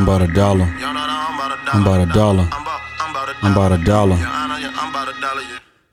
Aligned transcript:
I'm 0.00 0.08
about 0.08 0.22
a 0.22 0.32
dollar. 0.32 0.64
I'm 0.64 1.82
about 1.82 2.00
a 2.00 2.14
dollar. 2.14 2.48
I'm 3.42 3.52
about 3.52 3.72
a 3.72 3.84
dollar. 3.84 4.16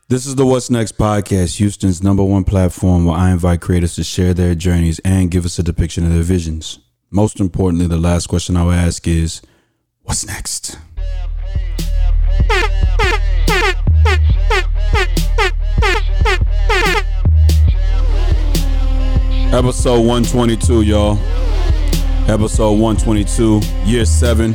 This 0.07 0.25
is 0.25 0.35
the 0.35 0.45
What's 0.45 0.69
Next 0.69 0.97
podcast, 0.97 1.57
Houston's 1.57 2.01
number 2.01 2.23
one 2.23 2.45
platform 2.45 3.03
where 3.03 3.17
I 3.17 3.31
invite 3.31 3.59
creators 3.59 3.95
to 3.95 4.05
share 4.05 4.33
their 4.33 4.55
journeys 4.55 4.99
and 4.99 5.29
give 5.29 5.43
us 5.43 5.59
a 5.59 5.63
depiction 5.63 6.05
of 6.05 6.13
their 6.13 6.23
visions. 6.23 6.79
Most 7.11 7.41
importantly, 7.41 7.85
the 7.85 7.97
last 7.97 8.27
question 8.27 8.55
I 8.55 8.63
will 8.63 8.71
ask 8.71 9.05
is, 9.09 9.41
What's 10.03 10.25
next? 10.25 10.77
Episode 19.51 19.99
122, 19.99 20.83
y'all. 20.83 21.46
Episode 22.29 22.73
122, 22.73 23.61
year 23.85 24.03
seven. 24.03 24.53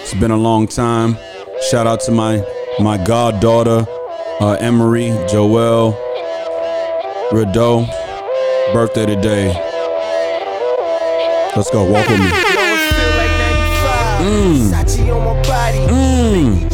It's 0.00 0.12
been 0.14 0.32
a 0.32 0.36
long 0.36 0.66
time. 0.66 1.16
Shout 1.70 1.86
out 1.86 2.00
to 2.00 2.10
my 2.10 2.44
my 2.80 2.96
goddaughter, 3.04 3.86
uh, 4.40 4.56
Emery 4.58 5.10
Joelle 5.30 5.96
Rideau. 7.30 7.86
Birthday 8.72 9.06
today. 9.06 9.54
Let's 11.54 11.70
go. 11.70 11.88
Walk 11.88 12.08
with 12.08 12.18
me. 12.18 12.26
Mm. 14.18 14.72
Mm. 15.88 16.72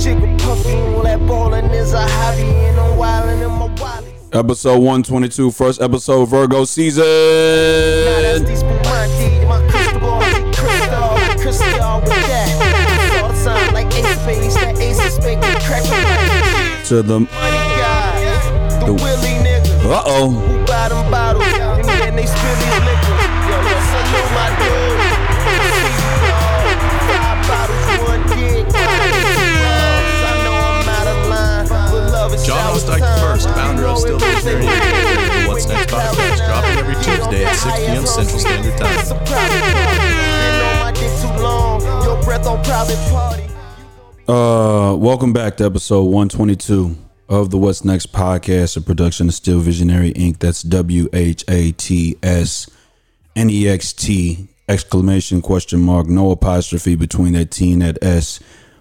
Episode 4.33 4.79
122, 4.79 5.51
first 5.51 5.83
episode 5.83 6.25
Virgo 6.27 6.65
season. 6.65 7.98
But 31.91 32.11
love 32.11 32.33
is 32.33 32.47
John 32.47 32.57
sour 32.57 32.77
Osteich 32.77 33.01
time. 33.01 33.21
first, 33.21 33.49
founder 33.51 33.85
of 33.85 33.99
Still 33.99 34.15
You 34.15 34.19
know 34.19 34.29
it 34.29 34.35
Visionary 34.43 34.65
was 34.65 34.75
Inc. 34.75 35.43
The 35.43 35.49
What's 35.49 35.69
Next 35.69 35.93
podcast, 35.93 36.41
dropping 36.47 36.79
every 36.79 36.95
Tuesday 37.05 37.45
at 37.45 37.57
6 37.57 37.77
p.m. 37.77 38.07
Central 38.07 38.41
Standard 38.41 38.79
Time. 43.39 43.48
Uh, 44.29 44.95
welcome 44.95 45.33
back 45.33 45.57
to 45.57 45.65
episode 45.65 46.03
122 46.03 46.95
of 47.31 47.49
the 47.49 47.57
What's 47.57 47.83
Next 47.83 48.13
podcast, 48.13 48.77
a 48.77 48.83
production 48.83 49.29
of 49.29 49.33
Still 49.33 49.59
Visionary 49.59 50.13
Inc. 50.13 50.39
That's 50.39 50.63
W 50.63 51.09
H 51.15 51.47
A 51.49 51.73
T 51.73 52.15
S 52.23 52.69
N 53.35 53.49
E 53.49 53.67
X 53.67 53.95
T 53.95 54.49
exclamation 54.69 55.41
question 55.41 55.81
mark, 55.81 56.09
no 56.09 56.31
apostrophe 56.31 56.95
between 56.95 57.33
that 57.33 57.51
T 57.51 57.73
and 57.73 57.81
that 57.81 57.97
S. 58.03 58.39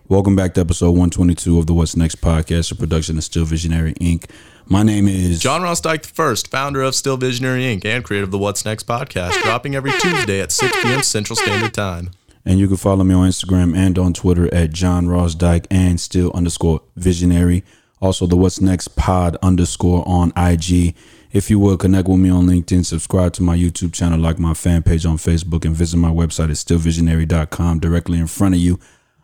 Welcome 0.09 0.35
back 0.35 0.53
to 0.55 0.59
episode 0.59 0.89
122 0.91 1.57
of 1.57 1.65
the 1.65 1.73
What's 1.73 1.95
Next 1.95 2.19
podcast, 2.19 2.73
a 2.73 2.75
production 2.75 3.17
of 3.17 3.23
Still 3.23 3.45
Visionary 3.45 3.93
Inc. 3.93 4.29
My 4.65 4.83
name 4.83 5.07
is 5.07 5.39
John 5.39 5.61
Ross 5.61 5.79
Dyke 5.79 6.01
the 6.01 6.09
first, 6.09 6.51
founder 6.51 6.81
of 6.81 6.93
Still 6.93 7.15
Visionary 7.15 7.61
Inc. 7.61 7.85
and 7.85 8.03
creator 8.03 8.25
of 8.25 8.31
the 8.31 8.37
What's 8.37 8.65
Next 8.65 8.85
podcast, 8.85 9.41
dropping 9.43 9.75
every 9.75 9.91
Tuesday 9.91 10.41
at 10.41 10.51
6 10.51 10.83
p.m. 10.83 11.03
Central 11.03 11.37
Standard 11.37 11.73
Time. 11.73 12.09
And 12.47 12.59
you 12.59 12.69
can 12.69 12.77
follow 12.77 13.03
me 13.03 13.13
on 13.13 13.27
Instagram 13.27 13.75
and 13.75 13.99
on 13.99 14.13
Twitter 14.13 14.51
at 14.53 14.71
John 14.71 15.09
Ross 15.09 15.35
Dyke 15.35 15.67
and 15.69 15.99
still 15.99 16.31
underscore 16.33 16.81
visionary. 16.95 17.65
Also, 17.99 18.25
the 18.25 18.37
What's 18.37 18.61
Next 18.61 18.95
pod 18.95 19.35
underscore 19.43 20.07
on 20.07 20.31
IG. 20.37 20.95
If 21.33 21.49
you 21.49 21.59
would 21.59 21.79
connect 21.79 22.07
with 22.07 22.19
me 22.19 22.29
on 22.29 22.45
LinkedIn, 22.45 22.85
subscribe 22.85 23.33
to 23.33 23.43
my 23.43 23.57
YouTube 23.57 23.91
channel, 23.91 24.17
like 24.17 24.39
my 24.39 24.53
fan 24.53 24.81
page 24.81 25.05
on 25.05 25.17
Facebook, 25.17 25.65
and 25.65 25.75
visit 25.75 25.97
my 25.97 26.09
website 26.09 26.45
at 26.45 26.51
stillvisionary.com 26.51 27.79
directly 27.79 28.17
in 28.17 28.27
front 28.27 28.55
of 28.55 28.61
you. 28.61 28.79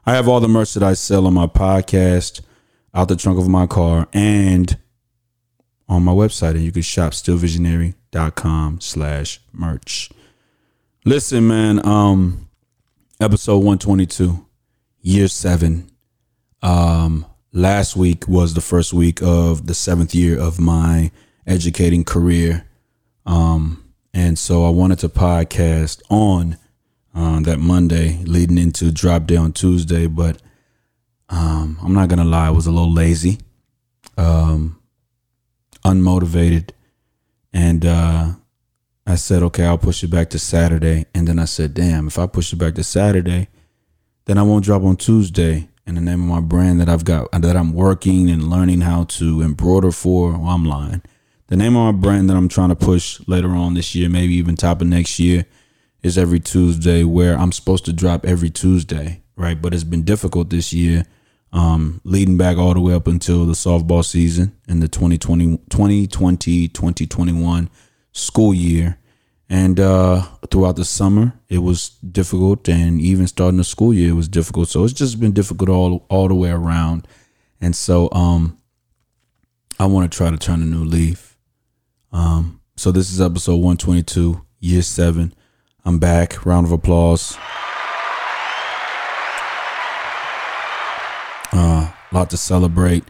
I 0.05 0.15
have 0.15 0.27
all 0.27 0.41
the 0.41 0.49
merch 0.49 0.73
that 0.73 0.83
I 0.83 0.93
sell 0.93 1.25
on 1.25 1.33
my 1.33 1.47
podcast, 1.47 2.41
out 2.93 3.07
the 3.07 3.15
trunk 3.15 3.39
of 3.39 3.47
my 3.47 3.67
car, 3.67 4.09
and 4.11 4.77
on 5.87 6.03
my 6.03 6.11
website. 6.11 6.55
And 6.55 6.63
you 6.63 6.73
can 6.73 6.81
shop 6.81 7.13
stillvisionary.com 7.13 8.81
slash 8.81 9.39
merch. 9.53 10.09
Listen, 11.05 11.47
man, 11.47 11.85
um, 11.85 12.42
episode 13.23 13.57
122 13.57 14.45
year 15.01 15.27
seven. 15.27 15.89
Um 16.61 17.25
last 17.51 17.95
week 17.95 18.27
was 18.27 18.53
the 18.53 18.61
first 18.61 18.93
week 18.93 19.21
of 19.21 19.67
the 19.67 19.73
seventh 19.73 20.13
year 20.15 20.39
of 20.39 20.59
my 20.59 21.11
educating 21.45 22.03
career. 22.03 22.65
Um 23.25 23.83
and 24.13 24.37
so 24.37 24.65
i 24.65 24.69
wanted 24.69 24.99
to 24.99 25.09
podcast 25.09 26.01
on 26.09 26.57
uh, 27.15 27.39
that 27.41 27.59
monday 27.59 28.19
leading 28.25 28.57
into 28.57 28.91
drop 28.91 29.25
day 29.25 29.35
on 29.35 29.51
tuesday 29.51 30.07
but 30.07 30.41
um 31.29 31.77
i'm 31.81 31.93
not 31.93 32.09
gonna 32.09 32.23
lie 32.23 32.47
i 32.47 32.51
was 32.51 32.67
a 32.67 32.71
little 32.71 32.93
lazy 32.93 33.39
um 34.17 34.79
unmotivated 35.83 36.69
and 37.51 37.85
uh 37.85 38.31
I 39.05 39.15
said, 39.15 39.43
okay, 39.43 39.65
I'll 39.65 39.77
push 39.77 40.03
it 40.03 40.09
back 40.09 40.29
to 40.29 40.39
Saturday. 40.39 41.05
And 41.13 41.27
then 41.27 41.39
I 41.39 41.45
said, 41.45 41.73
damn, 41.73 42.07
if 42.07 42.17
I 42.17 42.25
push 42.25 42.53
it 42.53 42.55
back 42.57 42.75
to 42.75 42.83
Saturday, 42.83 43.49
then 44.25 44.37
I 44.37 44.43
won't 44.43 44.63
drop 44.63 44.83
on 44.83 44.95
Tuesday. 44.95 45.67
And 45.85 45.97
the 45.97 46.01
name 46.01 46.21
of 46.21 46.27
my 46.27 46.39
brand 46.39 46.79
that 46.79 46.87
I've 46.87 47.03
got, 47.03 47.29
that 47.33 47.57
I'm 47.57 47.73
working 47.73 48.29
and 48.29 48.49
learning 48.49 48.81
how 48.81 49.03
to 49.05 49.41
embroider 49.41 49.91
for, 49.91 50.31
well, 50.31 50.51
I'm 50.51 50.65
lying. 50.65 51.01
The 51.47 51.57
name 51.57 51.75
of 51.75 51.93
my 51.93 51.99
brand 51.99 52.29
that 52.29 52.37
I'm 52.37 52.47
trying 52.47 52.69
to 52.69 52.75
push 52.75 53.19
later 53.27 53.49
on 53.49 53.73
this 53.73 53.93
year, 53.93 54.07
maybe 54.07 54.33
even 54.35 54.55
top 54.55 54.81
of 54.81 54.87
next 54.87 55.19
year, 55.19 55.45
is 56.01 56.17
every 56.17 56.39
Tuesday, 56.39 57.03
where 57.03 57.37
I'm 57.37 57.51
supposed 57.51 57.83
to 57.85 57.93
drop 57.93 58.25
every 58.25 58.49
Tuesday, 58.49 59.21
right? 59.35 59.61
But 59.61 59.73
it's 59.73 59.83
been 59.83 60.03
difficult 60.03 60.49
this 60.49 60.71
year, 60.71 61.05
um, 61.51 61.99
leading 62.05 62.37
back 62.37 62.57
all 62.57 62.73
the 62.73 62.79
way 62.79 62.93
up 62.93 63.07
until 63.07 63.45
the 63.45 63.53
softball 63.53 64.05
season 64.05 64.55
in 64.69 64.79
the 64.79 64.87
2020, 64.87 65.57
2020 65.69 66.67
2021 66.69 67.69
school 68.13 68.53
year. 68.53 68.97
And 69.49 69.79
uh, 69.79 70.23
throughout 70.49 70.77
the 70.77 70.85
summer, 70.85 71.33
it 71.47 71.59
was 71.59 71.89
difficult, 71.89 72.67
and 72.69 72.99
even 72.99 73.27
starting 73.27 73.57
the 73.57 73.63
school 73.63 73.93
year, 73.93 74.09
it 74.09 74.15
was 74.15 74.27
difficult. 74.27 74.69
So 74.69 74.83
it's 74.83 74.93
just 74.93 75.19
been 75.19 75.33
difficult 75.33 75.69
all 75.69 76.05
all 76.09 76.27
the 76.27 76.33
way 76.33 76.49
around. 76.49 77.07
And 77.61 77.75
so, 77.75 78.09
um, 78.13 78.57
I 79.79 79.85
want 79.85 80.11
to 80.11 80.17
try 80.17 80.31
to 80.31 80.37
turn 80.37 80.61
a 80.61 80.65
new 80.65 80.83
leaf. 80.83 81.37
Um, 82.11 82.61
so 82.77 82.91
this 82.91 83.11
is 83.11 83.21
episode 83.21 83.57
one 83.57 83.77
twenty 83.77 84.01
two, 84.01 84.43
year 84.59 84.81
seven. 84.81 85.33
I'm 85.85 85.99
back. 85.99 86.45
Round 86.45 86.65
of 86.65 86.71
applause. 86.71 87.37
Uh, 91.51 91.91
lot 92.11 92.29
to 92.31 92.37
celebrate. 92.37 93.03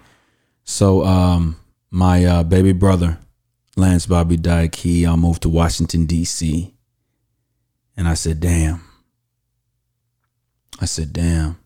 So, 0.66 1.06
um, 1.06 1.56
my 1.90 2.26
uh, 2.26 2.44
baby 2.44 2.74
brother, 2.74 3.20
Lance 3.76 4.06
Bobby 4.06 4.38
Dyke, 4.38 4.76
he 4.76 5.06
uh, 5.06 5.18
moved 5.18 5.42
to 5.44 5.50
Washington, 5.50 6.06
D.C. 6.06 6.74
And 7.98 8.08
I 8.08 8.14
said, 8.14 8.40
damn. 8.40 8.82
I 10.80 10.86
said, 10.86 11.14
damn. 11.14 11.58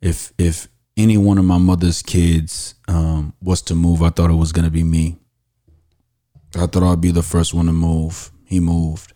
If 0.00 0.32
if 0.38 0.68
any 0.96 1.16
one 1.16 1.38
of 1.38 1.44
my 1.44 1.58
mother's 1.58 2.02
kids 2.02 2.74
um, 2.86 3.34
was 3.42 3.62
to 3.62 3.74
move, 3.74 4.02
I 4.02 4.10
thought 4.10 4.30
it 4.30 4.34
was 4.34 4.52
going 4.52 4.64
to 4.64 4.70
be 4.70 4.84
me. 4.84 5.16
I 6.56 6.66
thought 6.66 6.82
I'd 6.82 7.00
be 7.00 7.10
the 7.10 7.22
first 7.22 7.52
one 7.52 7.66
to 7.66 7.72
move. 7.72 8.30
He 8.44 8.60
moved. 8.60 9.12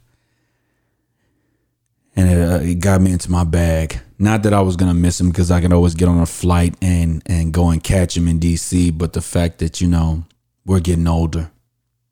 And 2.14 2.28
it, 2.28 2.48
uh, 2.48 2.58
it 2.60 2.74
got 2.80 3.00
me 3.00 3.12
into 3.12 3.30
my 3.30 3.44
bag. 3.44 4.00
Not 4.18 4.42
that 4.42 4.52
I 4.52 4.60
was 4.60 4.76
gonna 4.76 4.94
miss 4.94 5.20
him 5.20 5.30
because 5.30 5.50
I 5.50 5.60
could 5.60 5.72
always 5.72 5.94
get 5.94 6.08
on 6.08 6.20
a 6.20 6.26
flight 6.26 6.76
and 6.82 7.22
and 7.26 7.52
go 7.52 7.70
and 7.70 7.82
catch 7.82 8.16
him 8.16 8.28
in 8.28 8.38
DC, 8.38 8.96
but 8.96 9.14
the 9.14 9.22
fact 9.22 9.58
that 9.58 9.80
you 9.80 9.88
know 9.88 10.24
we're 10.64 10.80
getting 10.80 11.08
older. 11.08 11.50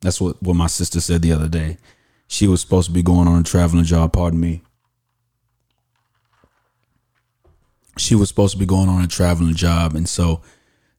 That's 0.00 0.20
what 0.20 0.42
what 0.42 0.56
my 0.56 0.66
sister 0.66 1.00
said 1.00 1.22
the 1.22 1.32
other 1.32 1.48
day. 1.48 1.76
She 2.26 2.46
was 2.46 2.60
supposed 2.60 2.86
to 2.88 2.92
be 2.92 3.02
going 3.02 3.28
on 3.28 3.40
a 3.40 3.42
traveling 3.42 3.84
job. 3.84 4.12
Pardon 4.12 4.40
me. 4.40 4.62
She 7.98 8.14
was 8.14 8.28
supposed 8.28 8.52
to 8.52 8.58
be 8.58 8.66
going 8.66 8.88
on 8.88 9.02
a 9.02 9.08
traveling 9.08 9.54
job, 9.54 9.94
and 9.94 10.08
so 10.08 10.40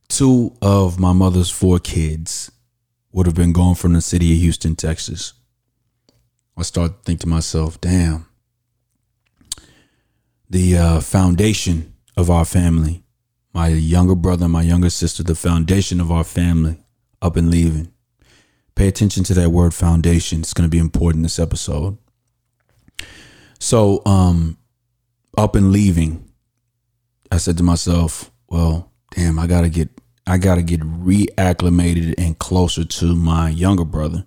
two 0.07 0.55
of 0.61 0.99
my 0.99 1.13
mother's 1.13 1.49
four 1.49 1.79
kids 1.79 2.51
would 3.11 3.25
have 3.25 3.35
been 3.35 3.53
gone 3.53 3.75
from 3.75 3.93
the 3.93 4.01
city 4.01 4.33
of 4.33 4.39
Houston, 4.39 4.75
Texas. 4.75 5.33
I 6.57 6.63
started 6.63 6.97
to 6.97 7.03
think 7.03 7.21
to 7.21 7.27
myself, 7.27 7.79
damn, 7.81 8.27
the 10.49 10.77
uh, 10.77 10.99
foundation 10.99 11.95
of 12.17 12.29
our 12.29 12.45
family, 12.45 13.03
my 13.53 13.69
younger 13.69 14.15
brother, 14.15 14.45
and 14.45 14.53
my 14.53 14.61
younger 14.61 14.89
sister, 14.89 15.23
the 15.23 15.33
foundation 15.33 15.99
of 15.99 16.11
our 16.11 16.23
family 16.23 16.83
up 17.21 17.35
and 17.35 17.49
leaving. 17.49 17.91
Pay 18.75 18.87
attention 18.87 19.23
to 19.25 19.33
that 19.35 19.49
word 19.49 19.73
foundation. 19.73 20.39
It's 20.41 20.53
going 20.53 20.67
to 20.67 20.71
be 20.71 20.79
important 20.79 21.23
this 21.23 21.39
episode. 21.39 21.97
So, 23.59 24.01
um, 24.05 24.57
up 25.37 25.55
and 25.55 25.71
leaving, 25.71 26.27
I 27.31 27.37
said 27.37 27.57
to 27.57 27.63
myself, 27.63 28.31
well, 28.49 28.91
damn, 29.11 29.39
I 29.39 29.47
gotta 29.47 29.69
get 29.69 29.89
I 30.27 30.37
gotta 30.37 30.61
get 30.61 30.81
reacclimated 30.81 32.15
and 32.17 32.37
closer 32.37 32.83
to 32.83 33.15
my 33.15 33.49
younger 33.49 33.85
brother. 33.85 34.25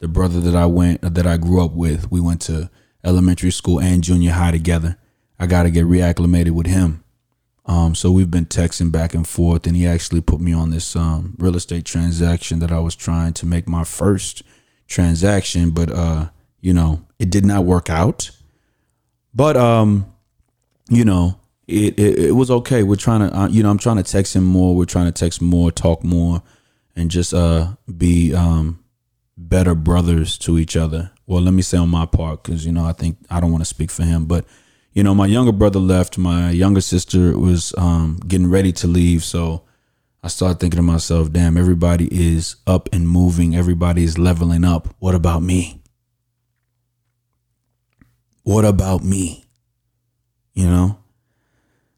The 0.00 0.08
brother 0.08 0.40
that 0.40 0.56
I 0.56 0.66
went 0.66 1.02
that 1.02 1.26
I 1.26 1.36
grew 1.36 1.64
up 1.64 1.72
with. 1.72 2.10
We 2.10 2.20
went 2.20 2.40
to 2.42 2.70
elementary 3.04 3.52
school 3.52 3.80
and 3.80 4.02
junior 4.02 4.32
high 4.32 4.50
together. 4.50 4.98
I 5.38 5.46
gotta 5.46 5.70
get 5.70 5.84
reacclimated 5.84 6.50
with 6.50 6.66
him. 6.66 7.01
Um, 7.64 7.94
so 7.94 8.10
we've 8.10 8.30
been 8.30 8.46
texting 8.46 8.90
back 8.90 9.14
and 9.14 9.26
forth, 9.26 9.66
and 9.66 9.76
he 9.76 9.86
actually 9.86 10.20
put 10.20 10.40
me 10.40 10.52
on 10.52 10.70
this 10.70 10.96
um, 10.96 11.36
real 11.38 11.56
estate 11.56 11.84
transaction 11.84 12.58
that 12.58 12.72
I 12.72 12.80
was 12.80 12.96
trying 12.96 13.34
to 13.34 13.46
make 13.46 13.68
my 13.68 13.84
first 13.84 14.42
transaction, 14.88 15.70
but 15.70 15.90
uh, 15.90 16.28
you 16.60 16.72
know, 16.72 17.06
it 17.18 17.30
did 17.30 17.46
not 17.46 17.64
work 17.64 17.88
out. 17.88 18.30
But 19.34 19.56
um, 19.56 20.06
you 20.88 21.04
know, 21.04 21.38
it, 21.68 21.98
it, 21.98 22.18
it 22.18 22.32
was 22.32 22.50
okay. 22.50 22.82
We're 22.82 22.96
trying 22.96 23.28
to, 23.28 23.36
uh, 23.36 23.48
you 23.48 23.62
know, 23.62 23.70
I'm 23.70 23.78
trying 23.78 23.96
to 23.96 24.02
text 24.02 24.34
him 24.34 24.44
more. 24.44 24.74
We're 24.74 24.84
trying 24.84 25.06
to 25.06 25.12
text 25.12 25.40
more, 25.40 25.70
talk 25.70 26.02
more, 26.02 26.42
and 26.96 27.10
just 27.10 27.32
uh 27.32 27.74
be 27.96 28.34
um 28.34 28.82
better 29.36 29.74
brothers 29.74 30.36
to 30.38 30.58
each 30.58 30.76
other. 30.76 31.10
Well, 31.26 31.42
let 31.42 31.54
me 31.54 31.62
say 31.62 31.78
on 31.78 31.88
my 31.88 32.06
part, 32.06 32.42
because 32.42 32.66
you 32.66 32.72
know, 32.72 32.84
I 32.84 32.92
think 32.92 33.18
I 33.30 33.40
don't 33.40 33.52
want 33.52 33.62
to 33.62 33.68
speak 33.68 33.90
for 33.90 34.02
him, 34.02 34.26
but 34.26 34.44
you 34.92 35.02
know, 35.02 35.14
my 35.14 35.26
younger 35.26 35.52
brother 35.52 35.78
left. 35.78 36.18
My 36.18 36.50
younger 36.50 36.80
sister 36.80 37.36
was 37.38 37.74
um 37.78 38.20
getting 38.26 38.50
ready 38.50 38.72
to 38.72 38.86
leave, 38.86 39.24
so 39.24 39.62
I 40.22 40.28
started 40.28 40.60
thinking 40.60 40.76
to 40.78 40.82
myself, 40.82 41.32
damn, 41.32 41.56
everybody 41.56 42.08
is 42.10 42.56
up 42.66 42.88
and 42.92 43.08
moving. 43.08 43.56
Everybody 43.56 44.04
is 44.04 44.18
leveling 44.18 44.64
up. 44.64 44.94
What 44.98 45.14
about 45.14 45.42
me? 45.42 45.80
What 48.42 48.64
about 48.64 49.02
me? 49.02 49.44
You 50.54 50.66
know? 50.66 50.98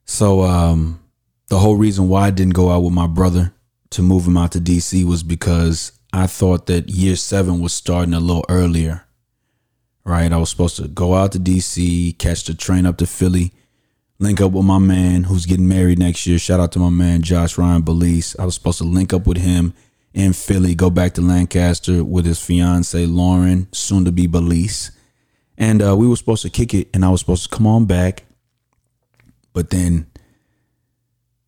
So 0.04 0.42
um 0.42 1.00
the 1.48 1.58
whole 1.58 1.76
reason 1.76 2.08
why 2.08 2.28
I 2.28 2.30
didn't 2.30 2.54
go 2.54 2.70
out 2.70 2.80
with 2.80 2.92
my 2.92 3.06
brother 3.06 3.52
to 3.90 4.02
move 4.02 4.26
him 4.26 4.36
out 4.36 4.52
to 4.52 4.60
DC 4.60 5.04
was 5.04 5.22
because 5.22 5.92
I 6.12 6.26
thought 6.26 6.66
that 6.66 6.88
year 6.88 7.16
seven 7.16 7.60
was 7.60 7.72
starting 7.74 8.14
a 8.14 8.20
little 8.20 8.44
earlier. 8.48 9.03
Right? 10.04 10.32
I 10.32 10.36
was 10.36 10.50
supposed 10.50 10.76
to 10.76 10.88
go 10.88 11.14
out 11.14 11.32
to 11.32 11.38
DC, 11.38 12.18
catch 12.18 12.44
the 12.44 12.54
train 12.54 12.84
up 12.84 12.98
to 12.98 13.06
Philly, 13.06 13.52
link 14.18 14.40
up 14.40 14.52
with 14.52 14.64
my 14.64 14.78
man 14.78 15.24
who's 15.24 15.46
getting 15.46 15.68
married 15.68 15.98
next 15.98 16.26
year. 16.26 16.38
Shout 16.38 16.60
out 16.60 16.72
to 16.72 16.78
my 16.78 16.90
man 16.90 17.22
Josh 17.22 17.56
Ryan 17.56 17.82
Belize. 17.82 18.36
I 18.38 18.44
was 18.44 18.54
supposed 18.54 18.78
to 18.78 18.84
link 18.84 19.12
up 19.12 19.26
with 19.26 19.38
him 19.38 19.72
in 20.12 20.32
Philly, 20.32 20.74
go 20.74 20.90
back 20.90 21.14
to 21.14 21.20
Lancaster 21.20 22.04
with 22.04 22.24
his 22.24 22.40
fiance 22.40 23.04
Lauren, 23.06 23.66
soon 23.72 24.04
to 24.04 24.12
be 24.12 24.26
Belize. 24.26 24.92
And 25.58 25.82
uh, 25.82 25.96
we 25.96 26.06
were 26.06 26.16
supposed 26.16 26.42
to 26.42 26.50
kick 26.50 26.72
it, 26.72 26.88
and 26.94 27.04
I 27.04 27.10
was 27.10 27.20
supposed 27.20 27.50
to 27.50 27.56
come 27.56 27.66
on 27.66 27.86
back. 27.86 28.24
But 29.52 29.70
then 29.70 30.06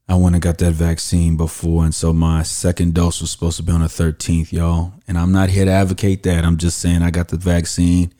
I 0.08 0.14
went 0.14 0.34
and 0.34 0.42
got 0.42 0.58
that 0.58 0.72
vaccine 0.72 1.36
before, 1.36 1.84
and 1.84 1.94
so 1.94 2.12
my 2.12 2.42
second 2.42 2.94
dose 2.94 3.20
was 3.20 3.30
supposed 3.30 3.56
to 3.58 3.62
be 3.62 3.72
on 3.72 3.80
the 3.80 3.86
13th, 3.86 4.52
y'all. 4.52 4.94
And 5.08 5.18
I'm 5.18 5.32
not 5.32 5.48
here 5.48 5.64
to 5.64 5.70
advocate 5.70 6.22
that. 6.24 6.44
I'm 6.44 6.56
just 6.56 6.78
saying 6.78 7.02
I 7.02 7.10
got 7.10 7.28
the 7.28 7.36
vaccine 7.36 8.12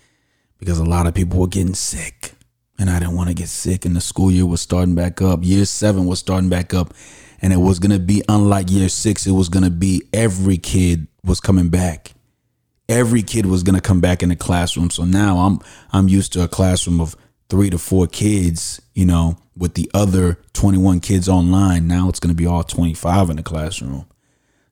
because 0.59 0.79
a 0.79 0.85
lot 0.85 1.07
of 1.07 1.15
people 1.15 1.39
were 1.39 1.47
getting 1.47 1.75
sick, 1.75 2.33
and 2.79 2.91
I 2.91 2.99
didn't 2.99 3.17
want 3.17 3.29
to 3.29 3.35
get 3.35 3.49
sick. 3.49 3.85
And 3.85 3.97
the 3.97 4.01
school 4.01 4.31
year 4.31 4.47
was 4.47 4.61
starting 4.61 4.95
back 4.95 5.23
up. 5.23 5.41
Year 5.43 5.65
seven 5.65 6.07
was 6.07 6.19
starting 6.19 6.49
back 6.49 6.75
up, 6.75 6.95
and 7.41 7.53
it 7.53 7.59
was 7.59 7.79
gonna 7.79 7.99
be 7.99 8.23
unlike 8.29 8.71
year 8.71 8.89
six. 8.89 9.27
It 9.27 9.33
was 9.33 9.49
gonna 9.49 9.71
be 9.71 10.03
every 10.13 10.59
kid 10.59 11.07
was 11.25 11.41
coming 11.41 11.69
back. 11.69 12.13
Every 12.89 13.23
kid 13.23 13.47
was 13.47 13.63
gonna 13.63 13.81
come 13.81 14.01
back 14.01 14.23
in 14.23 14.29
the 14.29 14.37
classroom. 14.37 14.91
So 14.91 15.05
now 15.05 15.39
I'm 15.39 15.61
I'm 15.93 16.09
used 16.09 16.33
to 16.35 16.43
a 16.43 16.49
classroom 16.49 17.01
of 17.01 17.17
three 17.49 17.71
to 17.71 17.79
four 17.79 18.07
kids, 18.07 18.81
you 18.95 19.07
know, 19.07 19.37
with 19.57 19.75
the 19.75 19.91
other 19.95 20.39
21 20.53 21.01
kids 21.01 21.29
online. 21.29 21.87
Now 21.87 22.09
it's 22.09 22.21
going 22.21 22.35
to 22.35 22.37
be 22.37 22.47
all 22.47 22.65
25 22.65 23.31
in 23.31 23.37
the 23.37 23.43
classroom. 23.43 24.07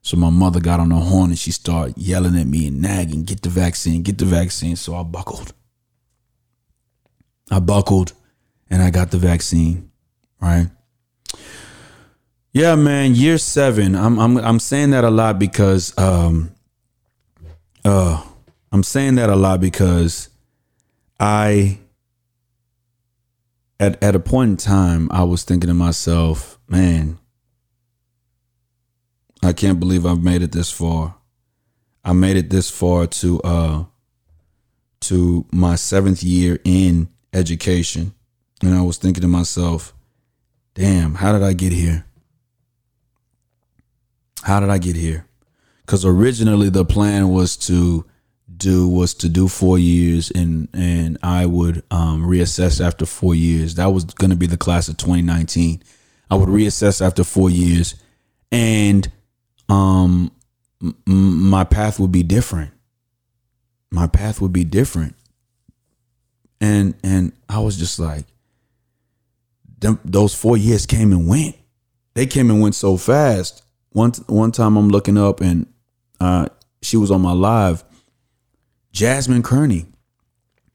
So 0.01 0.17
my 0.17 0.29
mother 0.29 0.59
got 0.59 0.79
on 0.79 0.89
the 0.89 0.95
horn 0.95 1.31
and 1.31 1.39
she 1.39 1.51
started 1.51 1.97
yelling 1.97 2.37
at 2.37 2.45
me 2.45 2.67
and 2.67 2.81
nagging, 2.81 3.23
get 3.23 3.41
the 3.41 3.49
vaccine, 3.49 4.03
get 4.03 4.19
the 4.19 4.25
vaccine. 4.25 4.75
So 4.75 4.95
I 4.95 5.03
buckled. 5.03 5.53
I 7.51 7.59
buckled 7.59 8.13
and 8.69 8.81
I 8.81 8.89
got 8.89 9.11
the 9.11 9.17
vaccine, 9.17 9.91
right? 10.41 10.67
Yeah, 12.51 12.75
man, 12.75 13.15
year 13.15 13.37
7. 13.37 13.95
I'm 13.95 14.17
I'm 14.19 14.37
I'm 14.37 14.59
saying 14.59 14.91
that 14.91 15.03
a 15.03 15.09
lot 15.09 15.37
because 15.37 15.95
um 15.97 16.51
uh 17.83 18.23
I'm 18.71 18.83
saying 18.83 19.15
that 19.15 19.29
a 19.29 19.35
lot 19.35 19.59
because 19.59 20.29
I 21.19 21.79
at 23.79 24.01
at 24.01 24.15
a 24.15 24.19
point 24.19 24.51
in 24.51 24.57
time, 24.57 25.09
I 25.11 25.23
was 25.23 25.43
thinking 25.43 25.67
to 25.67 25.73
myself, 25.73 26.57
man, 26.67 27.19
I 29.43 29.53
can't 29.53 29.79
believe 29.79 30.05
I've 30.05 30.23
made 30.23 30.41
it 30.41 30.51
this 30.51 30.71
far. 30.71 31.15
I 32.03 32.13
made 32.13 32.37
it 32.37 32.49
this 32.49 32.69
far 32.69 33.07
to 33.07 33.41
uh 33.41 33.83
to 35.01 35.45
my 35.51 35.75
seventh 35.75 36.23
year 36.23 36.59
in 36.63 37.09
education. 37.35 38.13
And 38.61 38.73
I 38.73 38.81
was 38.81 38.97
thinking 38.97 39.21
to 39.21 39.27
myself, 39.27 39.93
damn, 40.73 41.15
how 41.15 41.33
did 41.33 41.43
I 41.43 41.53
get 41.53 41.71
here? 41.71 42.05
How 44.43 44.59
did 44.59 44.69
I 44.69 44.77
get 44.77 44.95
here? 44.95 45.27
Because 45.85 46.05
originally 46.05 46.69
the 46.69 46.85
plan 46.85 47.29
was 47.29 47.57
to 47.57 48.05
do 48.57 48.87
was 48.87 49.13
to 49.15 49.27
do 49.27 49.47
four 49.47 49.77
years 49.77 50.31
and 50.31 50.69
and 50.73 51.17
I 51.21 51.45
would 51.45 51.83
um, 51.91 52.23
reassess 52.23 52.83
after 52.83 53.05
four 53.05 53.35
years. 53.35 53.75
That 53.75 53.87
was 53.87 54.05
going 54.05 54.29
to 54.29 54.35
be 54.35 54.47
the 54.47 54.57
class 54.57 54.87
of 54.87 54.97
2019. 54.97 55.83
I 56.29 56.35
would 56.35 56.49
reassess 56.49 57.05
after 57.05 57.23
four 57.23 57.49
years, 57.49 57.95
and 58.51 59.11
um, 59.69 60.31
m- 60.81 60.95
my 61.05 61.63
path 61.63 61.99
would 61.99 62.11
be 62.11 62.23
different. 62.23 62.71
My 63.91 64.07
path 64.07 64.41
would 64.41 64.53
be 64.53 64.63
different, 64.63 65.15
and 66.61 66.95
and 67.03 67.31
I 67.49 67.59
was 67.59 67.77
just 67.77 67.99
like, 67.99 68.25
them, 69.79 69.99
those 70.05 70.33
four 70.33 70.57
years 70.57 70.85
came 70.85 71.11
and 71.11 71.27
went. 71.27 71.55
They 72.13 72.25
came 72.25 72.49
and 72.49 72.61
went 72.61 72.75
so 72.75 72.97
fast. 72.97 73.63
One 73.91 74.11
one 74.27 74.51
time 74.51 74.77
I'm 74.77 74.89
looking 74.89 75.17
up 75.17 75.41
and 75.41 75.67
uh, 76.19 76.47
she 76.81 76.97
was 76.97 77.11
on 77.11 77.21
my 77.21 77.33
live 77.33 77.83
Jasmine 78.95 79.43
Kearney, 79.43 79.87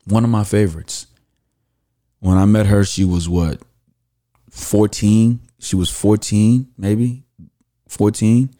one 0.04 0.24
of 0.24 0.30
my 0.30 0.44
favorites. 0.44 1.06
When 2.18 2.36
I 2.36 2.44
met 2.44 2.66
her, 2.66 2.84
she 2.84 3.02
was 3.02 3.30
what, 3.30 3.62
14? 4.50 5.40
She 5.58 5.74
was 5.74 5.90
14, 5.90 6.66
maybe 6.76 7.24
14. 7.88 8.50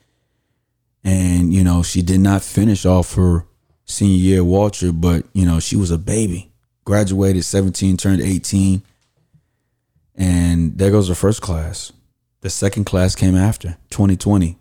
And, 1.05 1.53
you 1.53 1.63
know, 1.63 1.83
she 1.83 2.01
did 2.01 2.21
not 2.21 2.41
finish 2.41 2.87
off 2.87 3.15
her 3.17 3.45
senior 3.85 4.17
year 4.17 4.39
at 4.39 4.47
Walter, 4.47 4.93
but, 4.93 5.27
you 5.35 5.45
know, 5.45 5.61
she 5.61 5.77
was 5.77 5.91
a 5.91 5.99
baby. 5.99 6.50
Graduated 6.85 7.45
17, 7.45 7.97
turned 7.97 8.23
18. 8.23 8.83
And 10.17 10.77
there 10.77 10.91
goes 10.91 11.09
the 11.09 11.15
first 11.15 11.43
class. 11.43 11.93
The 12.41 12.51
second 12.51 12.85
class 12.85 13.15
came 13.15 13.37
after 13.37 13.77
2020. 13.91 14.59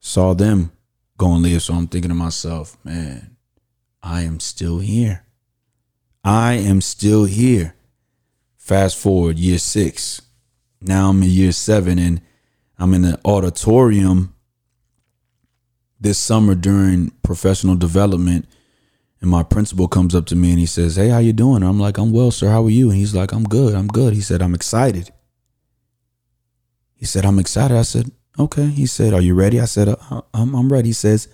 Saw 0.00 0.34
them 0.34 0.72
go 1.16 1.32
and 1.34 1.42
leave. 1.42 1.62
So 1.62 1.74
I'm 1.74 1.86
thinking 1.86 2.08
to 2.08 2.14
myself, 2.14 2.76
man, 2.84 3.36
I 4.02 4.22
am 4.22 4.40
still 4.40 4.78
here. 4.78 5.24
I 6.24 6.54
am 6.54 6.80
still 6.80 7.24
here. 7.24 7.74
Fast 8.56 8.96
forward 8.96 9.38
year 9.38 9.58
six. 9.58 10.22
Now 10.80 11.10
I'm 11.10 11.22
in 11.22 11.28
year 11.30 11.52
seven 11.52 11.98
and 11.98 12.20
I'm 12.78 12.94
in 12.94 13.02
the 13.02 13.20
auditorium 13.24 14.34
this 16.00 16.18
summer 16.18 16.54
during 16.54 17.10
professional 17.22 17.74
development. 17.74 18.46
And 19.20 19.30
my 19.30 19.42
principal 19.42 19.86
comes 19.86 20.14
up 20.14 20.26
to 20.26 20.36
me 20.36 20.50
and 20.50 20.58
he 20.58 20.66
says, 20.66 20.96
Hey, 20.96 21.08
how 21.08 21.18
you 21.18 21.32
doing? 21.32 21.62
I'm 21.62 21.78
like, 21.78 21.98
I'm 21.98 22.12
well, 22.12 22.30
sir. 22.30 22.48
How 22.48 22.64
are 22.64 22.70
you? 22.70 22.90
And 22.90 22.98
he's 22.98 23.14
like, 23.14 23.32
I'm 23.32 23.44
good. 23.44 23.74
I'm 23.74 23.88
good. 23.88 24.14
He 24.14 24.20
said, 24.20 24.40
I'm 24.40 24.54
excited. 24.54 25.12
He 26.94 27.04
said, 27.04 27.24
I'm 27.24 27.38
excited. 27.38 27.76
I 27.76 27.82
said, 27.82 28.10
okay. 28.38 28.66
He 28.66 28.86
said, 28.86 29.12
are 29.12 29.20
you 29.20 29.34
ready? 29.34 29.60
I 29.60 29.64
said, 29.66 29.88
uh, 29.88 30.22
I'm, 30.34 30.54
I'm 30.54 30.72
ready. 30.72 30.88
He 30.88 30.94
says, 30.94 31.28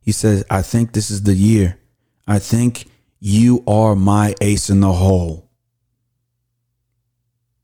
he 0.00 0.12
says, 0.12 0.44
I 0.50 0.62
think 0.62 0.92
this 0.92 1.10
is 1.10 1.22
the 1.22 1.34
year 1.34 1.78
I 2.26 2.38
think 2.38 2.86
you 3.20 3.62
are 3.66 3.94
my 3.94 4.34
ace 4.40 4.70
in 4.70 4.80
the 4.80 4.92
hole. 4.92 5.50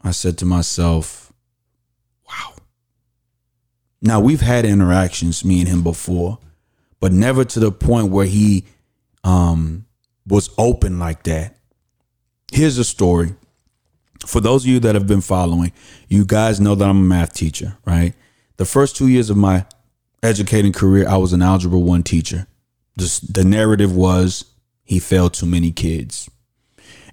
I 0.02 0.10
said 0.10 0.38
to 0.38 0.46
myself, 0.46 1.32
wow. 2.28 2.54
Now, 4.00 4.20
we've 4.20 4.40
had 4.40 4.64
interactions, 4.64 5.44
me 5.44 5.60
and 5.60 5.68
him 5.68 5.82
before, 5.82 6.38
but 7.00 7.12
never 7.12 7.44
to 7.44 7.60
the 7.60 7.72
point 7.72 8.10
where 8.10 8.26
he 8.26 8.64
um, 9.28 9.86
was 10.26 10.50
open 10.58 10.98
like 10.98 11.24
that. 11.24 11.56
Here's 12.52 12.78
a 12.78 12.84
story. 12.84 13.34
For 14.26 14.40
those 14.40 14.64
of 14.64 14.70
you 14.70 14.80
that 14.80 14.94
have 14.94 15.06
been 15.06 15.20
following, 15.20 15.72
you 16.08 16.24
guys 16.24 16.60
know 16.60 16.74
that 16.74 16.88
I'm 16.88 16.98
a 16.98 17.00
math 17.00 17.34
teacher, 17.34 17.76
right? 17.84 18.14
The 18.56 18.64
first 18.64 18.96
two 18.96 19.06
years 19.06 19.30
of 19.30 19.36
my 19.36 19.66
educating 20.22 20.72
career, 20.72 21.08
I 21.08 21.16
was 21.16 21.32
an 21.32 21.42
Algebra 21.42 21.78
1 21.78 22.02
teacher 22.02 22.46
the, 22.98 23.28
the 23.30 23.44
narrative 23.44 23.94
was 23.94 24.44
he 24.84 24.98
failed 24.98 25.34
too 25.34 25.46
many 25.46 25.70
kids. 25.70 26.28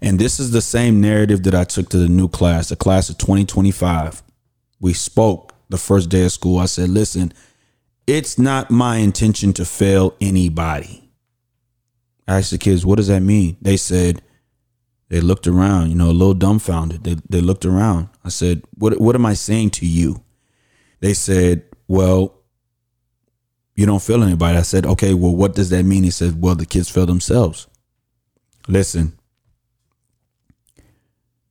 And 0.01 0.19
this 0.19 0.39
is 0.39 0.51
the 0.51 0.62
same 0.62 1.00
narrative 1.00 1.43
that 1.43 1.55
I 1.55 1.63
took 1.63 1.89
to 1.89 1.98
the 1.98 2.10
new 2.10 2.27
class, 2.27 2.69
the 2.69 2.75
class 2.75 3.10
of 3.10 3.17
2025. 3.17 4.24
We 4.79 4.93
spoke 4.93 5.53
the 5.69 5.77
first 5.77 6.10
day 6.10 6.25
of 6.25 6.31
school. 6.31 6.60
I 6.60 6.65
said, 6.65 6.89
listen, 6.89 7.34
it's 8.07 8.38
not 8.38 8.69
my 8.69 8.98
intention 8.98 9.53
to 9.53 9.65
fail 9.65 10.15
anybody. 10.19 11.04
I 12.27 12.38
asked 12.38 12.51
the 12.51 12.58
kids, 12.58 12.86
what 12.86 12.96
does 12.96 13.08
that 13.08 13.22
mean? 13.22 13.58
They 13.62 13.77
said, 13.77 14.22
they 15.10 15.22
looked 15.22 15.46
around, 15.48 15.89
you 15.89 15.96
know, 15.96 16.10
a 16.10 16.12
little 16.12 16.34
dumbfounded. 16.34 17.03
They, 17.03 17.17
they 17.29 17.41
looked 17.41 17.65
around. 17.65 18.10
I 18.24 18.29
said, 18.29 18.63
what, 18.74 19.00
what 19.00 19.15
am 19.15 19.25
I 19.25 19.34
saying 19.34 19.72
to 19.72 19.86
you? 19.86 20.24
They 21.00 21.13
said, 21.13 21.63
well, 21.88 22.39
you 23.75 23.86
don't 23.86 24.01
feel 24.01 24.24
anybody. 24.24 24.58
I 24.58 24.63
said, 24.63 24.86
okay, 24.86 25.13
well, 25.13 25.36
what 25.36 25.53
does 25.53 25.70
that 25.70 25.84
mean? 25.84 26.03
He 26.03 26.10
said, 26.10 26.41
well, 26.41 26.55
the 26.55 26.65
kids 26.65 26.89
feel 26.89 27.05
themselves. 27.05 27.67
Listen, 28.67 29.17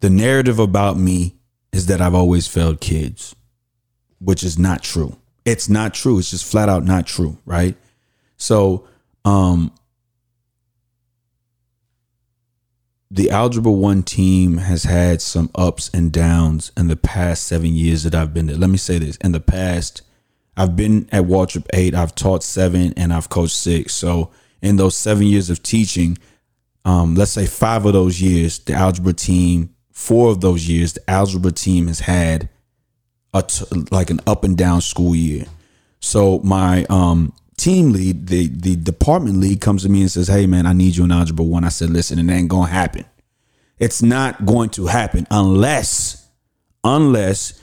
the 0.01 0.11
narrative 0.11 0.59
about 0.59 0.99
me 0.99 1.37
is 1.73 1.87
that 1.87 2.01
I've 2.01 2.15
always 2.15 2.49
failed 2.49 2.81
kids, 2.81 3.37
which 4.19 4.43
is 4.43 4.59
not 4.59 4.83
true. 4.83 5.17
It's 5.45 5.69
not 5.69 5.95
true. 5.95 6.19
It's 6.19 6.31
just 6.31 6.45
flat 6.45 6.69
out 6.69 6.85
not 6.85 7.07
true, 7.07 7.39
right? 7.45 7.77
So, 8.37 8.89
um, 9.25 9.73
the 13.15 13.31
Algebra 13.31 13.71
1 13.71 14.03
team 14.03 14.57
has 14.57 14.83
had 14.83 15.23
some 15.23 15.49
ups 15.55 15.89
and 15.95 16.11
downs 16.11 16.73
in 16.77 16.89
the 16.89 16.97
past 16.97 17.45
seven 17.45 17.73
years 17.73 18.03
that 18.03 18.13
I've 18.13 18.35
been 18.35 18.47
there. 18.47 18.57
Let 18.57 18.71
me 18.71 18.77
say 18.77 18.99
this 18.99 19.17
in 19.19 19.31
the 19.31 19.39
past, 19.39 20.03
I've 20.57 20.75
been 20.75 21.09
at 21.13 21.23
Waltrip 21.23 21.67
8, 21.73 21.95
I've 21.95 22.17
taught 22.17 22.43
seven, 22.43 22.93
and 22.97 23.13
I've 23.13 23.29
coached 23.29 23.55
six. 23.55 23.95
So, 23.95 24.31
in 24.61 24.77
those 24.77 24.97
seven 24.97 25.29
years 25.29 25.49
of 25.49 25.63
teaching, 25.63 26.19
um, 26.85 27.15
let's 27.15 27.31
say 27.31 27.47
five 27.47 27.87
of 27.87 27.93
those 27.93 28.21
years, 28.21 28.59
the 28.59 28.73
Algebra 28.73 29.13
team, 29.13 29.73
four 29.93 30.33
of 30.33 30.41
those 30.41 30.69
years, 30.69 30.95
the 30.95 31.09
Algebra 31.09 31.53
team 31.53 31.87
has 31.87 32.01
had 32.01 32.49
a 33.33 33.43
t- 33.43 33.65
like 33.93 34.11
an 34.11 34.21
up 34.27 34.43
and 34.43 34.59
down 34.59 34.81
school 34.81 35.15
year. 35.15 35.45
So, 36.01 36.41
my 36.41 36.85
um, 36.91 37.33
team 37.57 37.93
lead, 37.93 38.27
the 38.29 38.49
the 38.49 38.77
department 38.77 39.39
lead 39.39 39.61
comes 39.61 39.83
to 39.83 39.89
me 39.89 40.03
and 40.03 40.11
says, 40.11 40.29
"Hey 40.29 40.47
man, 40.47 40.67
I 40.67 40.73
need 40.73 40.97
you 40.97 41.05
in 41.05 41.13
algebra 41.13 41.45
1." 41.45 41.65
I 41.65 41.69
said, 41.69 41.91
"Listen, 41.91 42.19
it 42.19 42.33
ain't 42.33 42.49
to 42.69 42.73
happen. 42.73 43.05
It's 43.79 44.03
not 44.03 44.47
going 44.47 44.71
to 44.71 44.87
happen 44.87 45.27
unless 45.31 46.29
unless 46.83 47.61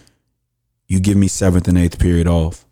you 0.88 1.00
give 1.00 1.18
me 1.18 1.28
7th 1.28 1.68
and 1.68 1.78
8th 1.78 2.00
period 2.00 2.28
off." 2.28 2.66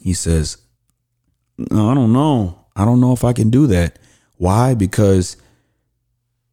He 0.00 0.12
says, 0.12 0.58
"No, 1.58 1.90
I 1.90 1.94
don't 1.94 2.12
know. 2.12 2.58
I 2.76 2.84
don't 2.84 3.00
know 3.00 3.12
if 3.12 3.24
I 3.24 3.32
can 3.32 3.50
do 3.50 3.66
that." 3.68 3.98
Why? 4.36 4.74
Because 4.74 5.36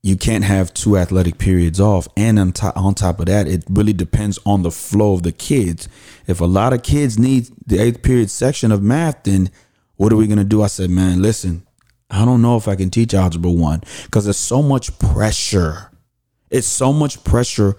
you 0.03 0.17
can't 0.17 0.43
have 0.43 0.73
two 0.73 0.97
athletic 0.97 1.37
periods 1.37 1.79
off. 1.79 2.07
And 2.17 2.39
on 2.39 2.53
top, 2.53 2.75
on 2.75 2.95
top 2.95 3.19
of 3.19 3.27
that, 3.27 3.47
it 3.47 3.63
really 3.69 3.93
depends 3.93 4.39
on 4.45 4.63
the 4.63 4.71
flow 4.71 5.13
of 5.13 5.23
the 5.23 5.31
kids. 5.31 5.87
If 6.27 6.41
a 6.41 6.45
lot 6.45 6.73
of 6.73 6.81
kids 6.81 7.19
need 7.19 7.49
the 7.65 7.79
eighth 7.79 8.01
period 8.01 8.31
section 8.31 8.71
of 8.71 8.81
math, 8.81 9.23
then 9.23 9.51
what 9.97 10.11
are 10.11 10.15
we 10.15 10.25
going 10.25 10.39
to 10.39 10.43
do? 10.43 10.63
I 10.63 10.67
said, 10.67 10.89
man, 10.89 11.21
listen, 11.21 11.67
I 12.09 12.25
don't 12.25 12.41
know 12.41 12.57
if 12.57 12.67
I 12.67 12.75
can 12.75 12.89
teach 12.89 13.13
algebra 13.13 13.51
one 13.51 13.83
because 14.05 14.25
there's 14.25 14.37
so 14.37 14.63
much 14.63 14.97
pressure. 14.97 15.91
It's 16.49 16.67
so 16.67 16.91
much 16.91 17.23
pressure 17.23 17.77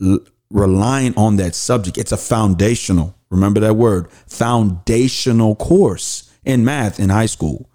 l- 0.00 0.20
relying 0.50 1.16
on 1.16 1.36
that 1.36 1.56
subject. 1.56 1.98
It's 1.98 2.12
a 2.12 2.16
foundational, 2.16 3.16
remember 3.30 3.60
that 3.60 3.74
word, 3.74 4.10
foundational 4.12 5.56
course 5.56 6.32
in 6.44 6.64
math 6.64 7.00
in 7.00 7.10
high 7.10 7.26
school. 7.26 7.68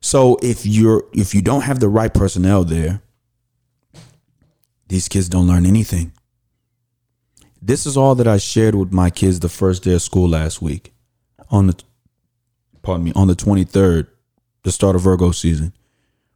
So 0.00 0.38
if 0.42 0.66
you're 0.66 1.04
if 1.12 1.34
you 1.34 1.42
don't 1.42 1.62
have 1.62 1.80
the 1.80 1.88
right 1.88 2.12
personnel 2.12 2.64
there, 2.64 3.00
these 4.92 5.08
kids 5.08 5.26
don't 5.26 5.46
learn 5.46 5.64
anything. 5.64 6.12
This 7.62 7.86
is 7.86 7.96
all 7.96 8.14
that 8.16 8.28
I 8.28 8.36
shared 8.36 8.74
with 8.74 8.92
my 8.92 9.08
kids 9.08 9.40
the 9.40 9.48
first 9.48 9.84
day 9.84 9.94
of 9.94 10.02
school 10.02 10.28
last 10.28 10.60
week 10.60 10.92
on 11.50 11.68
the 11.68 11.82
pardon 12.82 13.04
me, 13.04 13.12
on 13.16 13.26
the 13.26 13.34
23rd, 13.34 14.08
the 14.64 14.70
start 14.70 14.94
of 14.94 15.00
Virgo 15.00 15.30
season. 15.30 15.72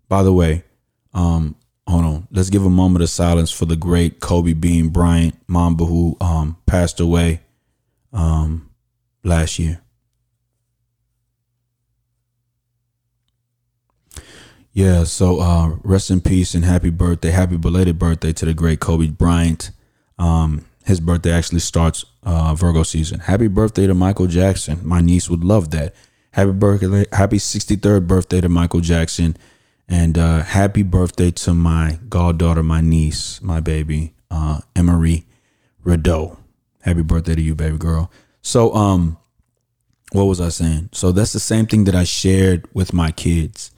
By 0.08 0.22
the 0.22 0.32
way, 0.32 0.64
um, 1.12 1.54
hold 1.86 2.06
on. 2.06 2.28
Let's 2.30 2.48
give 2.48 2.64
a 2.64 2.70
moment 2.70 3.02
of 3.02 3.10
silence 3.10 3.50
for 3.50 3.66
the 3.66 3.76
great 3.76 4.20
Kobe 4.20 4.54
Bean 4.54 4.88
Bryant 4.88 5.34
Mamba 5.46 5.84
who 5.84 6.16
um, 6.22 6.56
passed 6.64 6.98
away 6.98 7.42
um, 8.14 8.70
last 9.22 9.58
year. 9.58 9.82
Yeah, 14.76 15.04
so 15.04 15.40
uh, 15.40 15.68
rest 15.84 16.10
in 16.10 16.20
peace 16.20 16.54
and 16.54 16.62
happy 16.62 16.90
birthday, 16.90 17.30
happy 17.30 17.56
belated 17.56 17.98
birthday 17.98 18.34
to 18.34 18.44
the 18.44 18.52
great 18.52 18.78
Kobe 18.78 19.06
Bryant. 19.06 19.70
Um, 20.18 20.66
his 20.84 21.00
birthday 21.00 21.32
actually 21.32 21.60
starts 21.60 22.04
uh, 22.24 22.54
Virgo 22.54 22.82
season. 22.82 23.20
Happy 23.20 23.48
birthday 23.48 23.86
to 23.86 23.94
Michael 23.94 24.26
Jackson. 24.26 24.86
My 24.86 25.00
niece 25.00 25.30
would 25.30 25.42
love 25.42 25.70
that. 25.70 25.94
Happy 26.32 26.52
birthday, 26.52 27.06
happy 27.10 27.38
63rd 27.38 28.06
birthday 28.06 28.42
to 28.42 28.50
Michael 28.50 28.80
Jackson, 28.80 29.38
and 29.88 30.18
uh, 30.18 30.42
happy 30.42 30.82
birthday 30.82 31.30
to 31.30 31.54
my 31.54 31.98
goddaughter, 32.10 32.62
my 32.62 32.82
niece, 32.82 33.40
my 33.40 33.60
baby, 33.60 34.12
uh, 34.30 34.60
Emery 34.76 35.24
Rideau. 35.84 36.36
Happy 36.82 37.00
birthday 37.00 37.34
to 37.34 37.40
you, 37.40 37.54
baby 37.54 37.78
girl. 37.78 38.10
So, 38.42 38.74
um, 38.74 39.16
what 40.12 40.24
was 40.24 40.38
I 40.38 40.50
saying? 40.50 40.90
So 40.92 41.12
that's 41.12 41.32
the 41.32 41.40
same 41.40 41.64
thing 41.64 41.84
that 41.84 41.94
I 41.94 42.04
shared 42.04 42.68
with 42.74 42.92
my 42.92 43.10
kids 43.10 43.70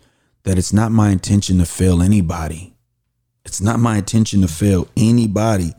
that 0.44 0.58
it's 0.58 0.72
not 0.72 0.92
my 0.92 1.10
intention 1.10 1.58
to 1.58 1.66
fail 1.66 2.02
anybody. 2.02 2.74
It's 3.44 3.60
not 3.60 3.80
my 3.80 3.96
intention 3.96 4.42
to 4.42 4.48
fail 4.48 4.88
anybody. 4.96 5.72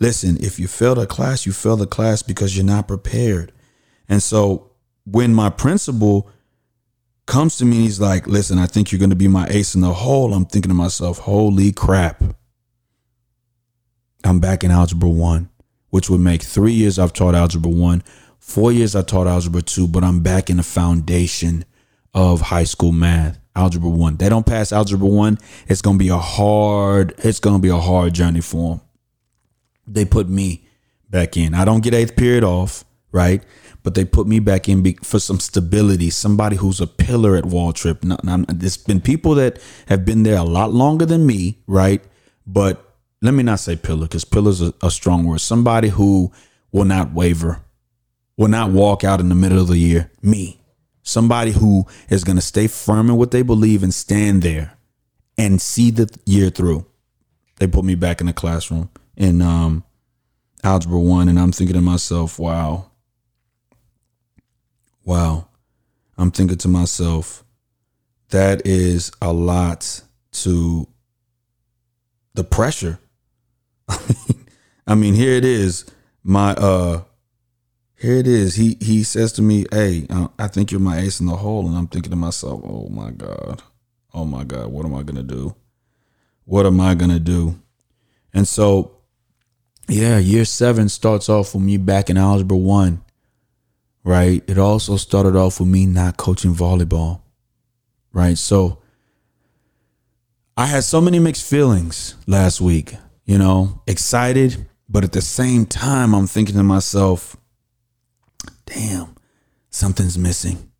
Listen, 0.00 0.36
if 0.40 0.58
you 0.58 0.68
fail 0.68 0.98
a 1.00 1.06
class, 1.06 1.46
you 1.46 1.52
fail 1.52 1.76
the 1.76 1.86
class 1.86 2.22
because 2.22 2.56
you're 2.56 2.64
not 2.64 2.88
prepared. 2.88 3.52
And 4.08 4.22
so 4.22 4.70
when 5.04 5.34
my 5.34 5.50
principal 5.50 6.30
comes 7.26 7.56
to 7.56 7.64
me 7.64 7.76
and 7.76 7.84
he's 7.84 8.00
like, 8.00 8.26
listen, 8.26 8.58
I 8.58 8.66
think 8.66 8.90
you're 8.90 8.98
going 8.98 9.10
to 9.10 9.16
be 9.16 9.28
my 9.28 9.46
ace 9.48 9.74
in 9.74 9.80
the 9.80 9.92
hole, 9.92 10.32
I'm 10.32 10.46
thinking 10.46 10.70
to 10.70 10.74
myself, 10.74 11.18
holy 11.18 11.72
crap. 11.72 12.22
I'm 14.24 14.40
back 14.40 14.64
in 14.64 14.70
Algebra 14.70 15.08
1, 15.08 15.48
which 15.90 16.08
would 16.08 16.20
make 16.20 16.42
three 16.42 16.72
years 16.72 16.98
I've 16.98 17.12
taught 17.12 17.34
Algebra 17.34 17.70
1, 17.70 18.02
four 18.38 18.72
years 18.72 18.96
I 18.96 19.02
taught 19.02 19.26
Algebra 19.26 19.62
2, 19.62 19.88
but 19.88 20.04
I'm 20.04 20.20
back 20.20 20.50
in 20.50 20.56
the 20.56 20.62
foundation 20.62 21.64
of 22.14 22.40
high 22.40 22.64
school 22.64 22.92
math 22.92 23.38
algebra 23.58 23.90
1 23.90 24.16
they 24.16 24.28
don't 24.28 24.46
pass 24.46 24.72
algebra 24.72 25.06
1 25.06 25.38
it's 25.66 25.82
to 25.98 26.04
be 26.04 26.08
a 26.08 26.16
hard 26.16 27.14
it's 27.18 27.40
to 27.54 27.58
be 27.58 27.68
a 27.68 27.76
hard 27.76 28.14
journey 28.14 28.40
for 28.40 28.76
them 28.76 28.80
they 29.88 30.04
put 30.04 30.28
me 30.28 30.68
back 31.10 31.36
in. 31.36 31.54
I 31.54 31.64
don't 31.64 31.82
get 31.82 31.94
eighth 31.94 32.16
period 32.16 32.44
off 32.44 32.84
right? 33.10 33.42
But 33.82 33.94
they 33.94 34.04
put 34.04 34.26
me 34.26 34.38
back 34.38 34.68
in 34.68 34.82
for 35.02 35.18
some 35.18 35.40
stability 35.40 36.10
somebody 36.10 36.56
who's 36.56 36.80
a 36.80 36.86
pillar 36.86 37.36
at 37.36 37.46
now, 38.04 38.18
now, 38.22 38.44
there's 38.48 38.76
been 38.76 39.00
people 39.00 39.34
that 39.36 39.58
have 39.86 40.04
been 40.04 40.24
there 40.24 40.36
a 40.36 40.44
lot 40.44 40.72
longer 40.72 41.06
than 41.06 41.26
me 41.26 41.58
right? 41.66 42.02
But 42.46 42.84
let 43.22 43.32
me 43.32 43.42
not 43.42 43.60
say 43.60 43.76
pillar 43.76 44.02
because 44.02 44.24
pillar's 44.24 44.60
a, 44.60 44.74
a 44.82 44.90
strong 44.90 45.24
word. 45.24 45.40
Somebody 45.40 45.88
who 45.88 46.32
will 46.70 46.84
not 46.84 47.12
waver 47.12 47.62
will 48.36 48.48
not 48.48 48.70
walk 48.70 49.04
out 49.04 49.20
in 49.20 49.28
the 49.28 49.34
middle 49.34 49.58
of 49.58 49.68
the 49.68 49.78
year. 49.78 50.10
Me 50.22 50.57
somebody 51.08 51.52
who 51.52 51.86
is 52.10 52.22
going 52.22 52.36
to 52.36 52.42
stay 52.42 52.66
firm 52.66 53.08
in 53.08 53.16
what 53.16 53.30
they 53.30 53.42
believe 53.42 53.82
and 53.82 53.94
stand 53.94 54.42
there 54.42 54.74
and 55.38 55.60
see 55.60 55.90
the 55.90 56.08
year 56.26 56.50
through. 56.50 56.84
They 57.56 57.66
put 57.66 57.84
me 57.84 57.94
back 57.94 58.20
in 58.20 58.26
the 58.26 58.32
classroom 58.32 58.90
in 59.16 59.40
um, 59.40 59.84
algebra 60.62 60.98
one, 60.98 61.28
and 61.28 61.38
I'm 61.38 61.50
thinking 61.50 61.74
to 61.74 61.80
myself, 61.80 62.38
wow, 62.38 62.90
wow. 65.04 65.48
I'm 66.18 66.30
thinking 66.30 66.58
to 66.58 66.68
myself, 66.68 67.44
that 68.30 68.66
is 68.66 69.10
a 69.22 69.32
lot 69.32 70.02
to 70.32 70.88
the 72.34 72.44
pressure. 72.44 72.98
I 74.86 74.94
mean, 74.94 75.14
here 75.14 75.32
it 75.32 75.44
is. 75.44 75.86
My 76.22 76.54
uh 76.54 77.02
here 77.98 78.14
it 78.14 78.28
is. 78.28 78.54
He 78.54 78.76
he 78.80 79.02
says 79.02 79.32
to 79.32 79.42
me, 79.42 79.66
"Hey, 79.72 80.06
uh, 80.08 80.28
I 80.38 80.46
think 80.46 80.70
you're 80.70 80.80
my 80.80 80.98
ace 80.98 81.20
in 81.20 81.26
the 81.26 81.36
hole," 81.36 81.66
and 81.66 81.76
I'm 81.76 81.88
thinking 81.88 82.10
to 82.10 82.16
myself, 82.16 82.60
"Oh 82.64 82.88
my 82.88 83.10
god, 83.10 83.62
oh 84.14 84.24
my 84.24 84.44
god, 84.44 84.68
what 84.68 84.86
am 84.86 84.94
I 84.94 85.02
gonna 85.02 85.22
do? 85.24 85.56
What 86.44 86.64
am 86.64 86.80
I 86.80 86.94
gonna 86.94 87.18
do?" 87.18 87.58
And 88.32 88.46
so, 88.46 88.92
yeah, 89.88 90.18
year 90.18 90.44
seven 90.44 90.88
starts 90.88 91.28
off 91.28 91.54
with 91.54 91.64
me 91.64 91.76
back 91.76 92.08
in 92.08 92.16
algebra 92.16 92.56
one. 92.56 93.02
Right. 94.04 94.42
It 94.46 94.58
also 94.58 94.96
started 94.96 95.36
off 95.36 95.60
with 95.60 95.68
me 95.68 95.84
not 95.84 96.16
coaching 96.16 96.54
volleyball. 96.54 97.20
Right. 98.12 98.38
So 98.38 98.78
I 100.56 100.66
had 100.66 100.84
so 100.84 101.00
many 101.00 101.18
mixed 101.18 101.44
feelings 101.44 102.14
last 102.26 102.60
week. 102.60 102.94
You 103.24 103.38
know, 103.38 103.82
excited, 103.86 104.66
but 104.88 105.04
at 105.04 105.12
the 105.12 105.20
same 105.20 105.66
time, 105.66 106.14
I'm 106.14 106.26
thinking 106.26 106.54
to 106.54 106.62
myself 106.62 107.36
damn, 108.68 109.14
something's 109.70 110.18
missing. 110.18 110.70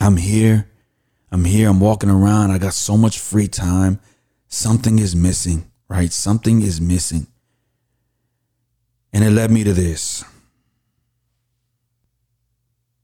I'm 0.00 0.16
here. 0.16 0.68
I'm 1.30 1.44
here. 1.44 1.68
I'm 1.68 1.80
walking 1.80 2.10
around. 2.10 2.50
I 2.50 2.58
got 2.58 2.74
so 2.74 2.96
much 2.96 3.18
free 3.18 3.48
time. 3.48 3.98
something 4.48 4.98
is 4.98 5.14
missing, 5.16 5.70
right? 5.88 6.12
Something 6.12 6.62
is 6.62 6.80
missing. 6.80 7.26
And 9.12 9.24
it 9.24 9.30
led 9.30 9.50
me 9.50 9.64
to 9.64 9.72
this. 9.72 10.24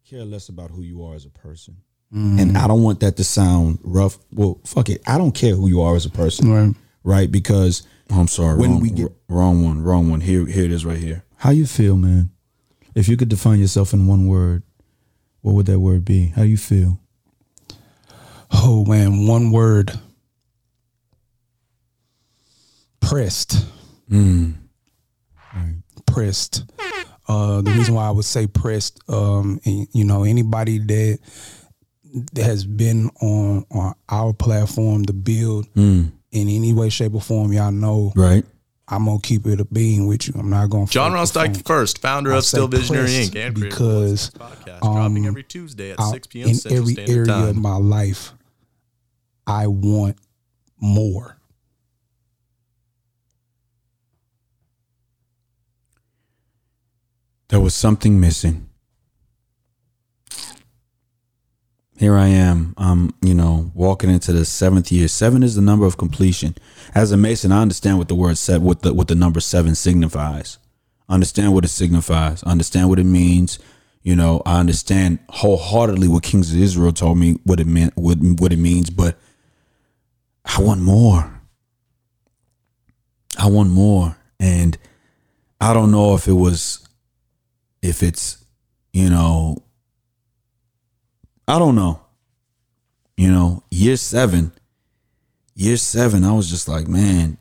Care 0.08 0.24
less 0.24 0.48
about 0.48 0.70
who 0.70 0.82
you 0.82 1.02
are 1.04 1.14
as 1.14 1.24
a 1.24 1.30
person. 1.30 1.76
Mm. 2.14 2.40
And 2.40 2.58
I 2.58 2.66
don't 2.68 2.82
want 2.82 3.00
that 3.00 3.16
to 3.16 3.24
sound 3.24 3.78
rough. 3.82 4.18
Well, 4.30 4.60
fuck 4.64 4.88
it. 4.90 5.00
I 5.06 5.16
don't 5.18 5.32
care 5.32 5.54
who 5.54 5.68
you 5.68 5.80
are 5.80 5.96
as 5.96 6.04
a 6.04 6.10
person. 6.10 6.50
Right. 6.52 6.74
Right? 7.02 7.32
Because 7.32 7.86
I'm 8.10 8.28
sorry. 8.28 8.58
When 8.58 8.72
wrong, 8.72 8.80
we 8.80 8.90
get- 8.90 9.12
wrong 9.28 9.64
one, 9.64 9.82
wrong 9.82 10.10
one. 10.10 10.20
Here, 10.20 10.44
here 10.46 10.64
it 10.64 10.70
is 10.72 10.84
right 10.84 10.98
here. 10.98 11.24
How 11.38 11.50
you 11.50 11.66
feel, 11.66 11.96
man? 11.96 12.30
If 12.94 13.08
you 13.08 13.16
could 13.16 13.28
define 13.28 13.58
yourself 13.58 13.92
in 13.92 14.06
one 14.06 14.26
word, 14.26 14.62
what 15.40 15.54
would 15.54 15.66
that 15.66 15.80
word 15.80 16.04
be? 16.04 16.26
How 16.28 16.42
you 16.42 16.56
feel? 16.56 17.00
Oh 18.52 18.84
man, 18.84 19.26
one 19.26 19.50
word. 19.50 19.92
Pressed. 23.00 23.66
Pressed. 26.06 26.64
Uh, 27.28 27.62
the 27.62 27.70
reason 27.70 27.94
why 27.94 28.06
I 28.06 28.10
would 28.10 28.24
say 28.24 28.46
pressed, 28.46 29.00
um, 29.08 29.60
and, 29.64 29.86
you 29.92 30.04
know, 30.04 30.24
anybody 30.24 30.78
that 30.78 31.18
that 32.34 32.42
has 32.42 32.64
been 32.66 33.08
on 33.22 33.64
on 33.70 33.94
our 34.08 34.34
platform 34.34 35.04
to 35.06 35.12
build 35.14 35.66
in 36.30 36.48
any 36.48 36.72
way, 36.74 36.90
shape, 36.90 37.14
or 37.14 37.20
form, 37.22 37.52
y'all 37.52 37.72
know 37.72 38.12
Right? 38.14 38.44
I'm 38.88 39.04
gonna 39.06 39.20
keep 39.20 39.46
it 39.46 39.60
a 39.60 39.64
being 39.64 40.06
with 40.06 40.26
you. 40.28 40.34
I'm 40.36 40.50
not 40.50 40.68
gonna. 40.70 40.86
John 40.86 41.12
fake 41.12 41.14
Ross 41.16 41.30
Dyke 41.30 41.64
first, 41.64 41.98
founder 41.98 42.32
I 42.32 42.38
of 42.38 42.44
Still 42.44 42.68
Visionary 42.68 43.08
Inc. 43.08 43.24
and 43.24 43.32
creator 43.32 43.48
of 43.48 43.54
the 43.54 43.66
because, 43.68 44.30
What's 44.34 44.38
Next 44.38 44.66
podcast, 44.66 44.80
dropping 44.80 45.16
um, 45.16 45.26
every 45.26 45.42
Tuesday 45.44 45.90
at 45.92 46.00
out 46.00 46.10
6 46.12 46.26
p.m. 46.26 46.48
in 46.48 46.54
Central 46.54 46.80
every 46.82 46.92
Standard 46.94 47.12
area 47.12 47.26
Time. 47.26 47.48
of 47.48 47.56
my 47.56 47.76
life, 47.76 48.32
I 49.46 49.66
want 49.68 50.16
more. 50.78 51.38
There 57.48 57.60
was 57.60 57.74
something 57.74 58.18
missing. 58.18 58.68
Here 61.96 62.16
I 62.16 62.28
am. 62.28 62.74
I'm, 62.78 63.14
you 63.20 63.34
know, 63.34 63.70
walking 63.74 64.10
into 64.10 64.32
the 64.32 64.44
seventh 64.44 64.90
year. 64.90 65.08
Seven 65.08 65.42
is 65.42 65.54
the 65.54 65.62
number 65.62 65.86
of 65.86 65.98
completion. 65.98 66.54
As 66.94 67.12
a 67.12 67.16
Mason, 67.16 67.52
I 67.52 67.62
understand 67.62 67.98
what 67.98 68.08
the 68.08 68.14
word 68.14 68.38
said, 68.38 68.62
what 68.62 68.82
the 68.82 68.94
what 68.94 69.08
the 69.08 69.14
number 69.14 69.40
seven 69.40 69.74
signifies. 69.74 70.58
Understand 71.08 71.52
what 71.52 71.64
it 71.64 71.68
signifies. 71.68 72.42
Understand 72.44 72.88
what 72.88 72.98
it 72.98 73.04
means. 73.04 73.58
You 74.02 74.16
know, 74.16 74.42
I 74.44 74.58
understand 74.58 75.20
wholeheartedly 75.28 76.08
what 76.08 76.22
Kings 76.22 76.52
of 76.52 76.60
Israel 76.60 76.92
told 76.92 77.18
me 77.18 77.38
what 77.44 77.60
it 77.60 77.66
meant, 77.66 77.96
what 77.96 78.18
what 78.18 78.52
it 78.52 78.58
means. 78.58 78.90
But 78.90 79.16
I 80.44 80.60
want 80.60 80.80
more. 80.80 81.40
I 83.38 83.46
want 83.46 83.70
more, 83.70 84.16
and 84.40 84.76
I 85.60 85.72
don't 85.72 85.90
know 85.90 86.14
if 86.14 86.26
it 86.26 86.32
was 86.32 86.86
if 87.80 88.02
it's 88.02 88.44
you 88.92 89.08
know 89.08 89.62
i 91.52 91.58
don't 91.58 91.74
know. 91.74 92.00
You 93.16 93.30
know 93.30 93.62
year 93.70 93.96
seven 93.96 94.52
year 95.54 95.76
seven 95.76 96.24
i 96.24 96.32
was 96.32 96.48
just 96.48 96.66
like 96.66 96.88
man 96.88 97.38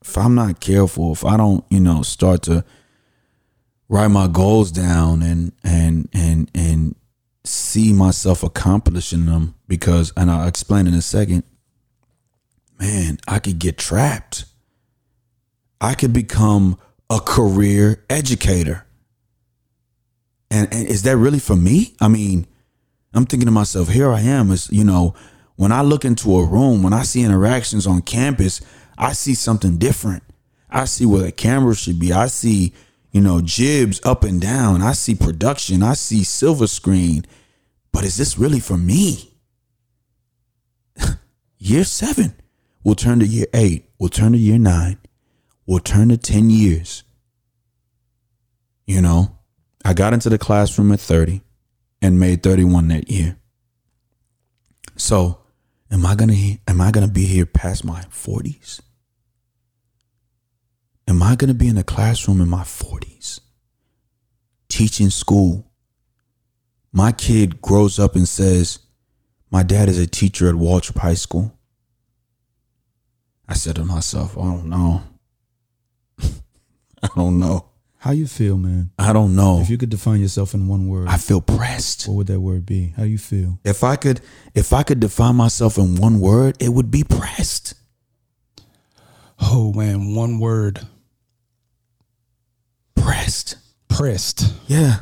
if 0.00 0.16
i'm 0.16 0.34
not 0.34 0.60
careful 0.60 1.12
if 1.12 1.24
i 1.24 1.36
don't 1.36 1.64
you 1.68 1.80
know 1.80 2.02
start 2.02 2.42
to 2.42 2.64
write 3.88 4.08
my 4.08 4.28
goals 4.28 4.70
down 4.70 5.22
and 5.22 5.52
and 5.64 6.08
and 6.12 6.50
and 6.54 6.94
see 7.44 7.92
myself 7.92 8.42
accomplishing 8.42 9.26
them 9.26 9.54
because 9.66 10.12
and 10.16 10.30
i'll 10.30 10.46
explain 10.46 10.86
in 10.86 10.94
a 10.94 11.02
second 11.02 11.42
man 12.78 13.18
i 13.26 13.38
could 13.38 13.58
get 13.58 13.76
trapped. 13.76 14.44
I 15.80 15.94
could 15.94 16.12
become 16.12 16.78
a 17.10 17.20
career 17.20 18.04
educator. 18.10 18.84
And, 20.50 20.72
and 20.72 20.88
is 20.88 21.02
that 21.02 21.16
really 21.16 21.38
for 21.38 21.56
me? 21.56 21.94
I 22.00 22.08
mean, 22.08 22.46
I'm 23.14 23.26
thinking 23.26 23.46
to 23.46 23.52
myself, 23.52 23.88
here 23.88 24.10
I 24.12 24.20
am. 24.20 24.50
Is 24.50 24.70
you 24.70 24.84
know, 24.84 25.14
when 25.56 25.72
I 25.72 25.82
look 25.82 26.04
into 26.04 26.36
a 26.36 26.44
room, 26.44 26.82
when 26.82 26.92
I 26.92 27.02
see 27.02 27.22
interactions 27.22 27.86
on 27.86 28.02
campus, 28.02 28.60
I 28.96 29.12
see 29.12 29.34
something 29.34 29.78
different. 29.78 30.22
I 30.70 30.84
see 30.84 31.06
where 31.06 31.22
the 31.22 31.32
camera 31.32 31.74
should 31.74 31.98
be. 31.98 32.12
I 32.12 32.26
see, 32.26 32.74
you 33.10 33.20
know, 33.20 33.40
jibs 33.40 34.00
up 34.04 34.24
and 34.24 34.40
down. 34.40 34.82
I 34.82 34.92
see 34.92 35.14
production. 35.14 35.82
I 35.82 35.94
see 35.94 36.24
silver 36.24 36.66
screen. 36.66 37.24
But 37.92 38.04
is 38.04 38.16
this 38.16 38.38
really 38.38 38.60
for 38.60 38.76
me? 38.76 39.32
year 41.58 41.84
seven. 41.84 42.34
We'll 42.84 42.94
turn 42.94 43.20
to 43.20 43.26
year 43.26 43.46
eight. 43.54 43.90
We'll 43.98 44.10
turn 44.10 44.32
to 44.32 44.38
year 44.38 44.58
nine. 44.58 44.98
We'll 45.66 45.80
turn 45.80 46.08
to 46.08 46.16
10 46.16 46.48
years. 46.48 47.02
You 48.86 49.02
know, 49.02 49.36
I 49.84 49.92
got 49.92 50.14
into 50.14 50.30
the 50.30 50.38
classroom 50.38 50.92
at 50.92 51.00
30 51.00 51.42
and 52.00 52.20
made 52.20 52.42
31 52.42 52.88
that 52.88 53.10
year. 53.10 53.38
So, 54.96 55.40
am 55.90 56.04
I 56.04 56.14
going 56.14 56.30
to 56.30 56.58
am 56.70 56.80
I 56.80 56.90
going 56.90 57.06
to 57.06 57.12
be 57.12 57.24
here 57.24 57.46
past 57.46 57.84
my 57.84 58.02
40s? 58.02 58.80
Am 61.06 61.22
I 61.22 61.36
going 61.36 61.48
to 61.48 61.54
be 61.54 61.68
in 61.68 61.78
a 61.78 61.84
classroom 61.84 62.40
in 62.40 62.48
my 62.48 62.62
40s? 62.62 63.40
Teaching 64.68 65.10
school. 65.10 65.70
My 66.92 67.12
kid 67.12 67.62
grows 67.62 67.98
up 67.98 68.16
and 68.16 68.28
says, 68.28 68.80
"My 69.50 69.62
dad 69.62 69.88
is 69.88 69.98
a 69.98 70.06
teacher 70.06 70.48
at 70.48 70.54
Waltrip 70.54 70.98
High 70.98 71.14
School." 71.14 71.56
I 73.48 73.54
said 73.54 73.76
to 73.76 73.84
myself, 73.84 74.36
"I 74.36 74.42
don't 74.42 74.66
know. 74.66 75.02
I 77.02 77.08
don't 77.14 77.38
know. 77.38 77.67
How 78.00 78.12
you 78.12 78.28
feel, 78.28 78.56
man? 78.56 78.90
I 78.96 79.12
don't 79.12 79.34
know. 79.34 79.60
If 79.60 79.70
you 79.70 79.76
could 79.76 79.90
define 79.90 80.20
yourself 80.20 80.54
in 80.54 80.68
one 80.68 80.86
word, 80.86 81.08
I 81.08 81.16
feel 81.16 81.40
pressed. 81.40 82.06
what 82.06 82.14
would 82.14 82.26
that 82.28 82.40
word 82.40 82.64
be? 82.64 82.94
How 82.96 83.02
you 83.02 83.18
feel? 83.18 83.58
If 83.64 83.82
I 83.82 83.96
could 83.96 84.20
if 84.54 84.72
I 84.72 84.84
could 84.84 85.00
define 85.00 85.34
myself 85.34 85.78
in 85.78 85.96
one 85.96 86.20
word, 86.20 86.56
it 86.60 86.68
would 86.68 86.92
be 86.92 87.02
pressed. 87.02 87.74
Oh 89.40 89.72
man, 89.72 90.14
one 90.14 90.38
word. 90.38 90.80
Pressed. 92.94 93.56
Pressed. 93.88 94.52
Yeah. 94.68 95.00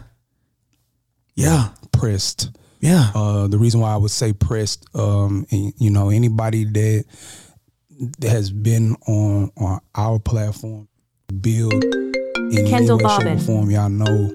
Yeah. 1.34 1.70
Pressed. 1.92 2.50
Yeah. 2.80 3.10
Uh, 3.14 3.46
the 3.46 3.58
reason 3.58 3.80
why 3.80 3.92
I 3.92 3.96
would 3.96 4.10
say 4.10 4.32
pressed, 4.32 4.86
um, 4.94 5.46
and, 5.50 5.74
you 5.76 5.90
know, 5.90 6.08
anybody 6.08 6.64
that, 6.64 7.04
that 8.20 8.30
has 8.30 8.50
been 8.50 8.96
on 9.06 9.50
on 9.56 9.80
our 9.94 10.18
platform, 10.18 10.88
build 11.40 11.84
in 12.52 12.66
Kendall 12.66 12.96
any 12.98 13.04
way, 13.04 13.10
shape, 13.10 13.24
Bobbin. 13.24 13.38
form, 13.40 13.70
y'all 13.70 13.88
know 13.88 14.30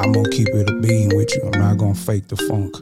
I'm 0.00 0.12
gonna 0.12 0.28
keep 0.30 0.48
it 0.48 0.68
a 0.70 0.74
being 0.80 1.14
with 1.16 1.34
you. 1.34 1.42
I'm 1.52 1.60
not 1.60 1.78
gonna 1.78 1.94
fake 1.94 2.28
the 2.28 2.36
funk. 2.36 2.74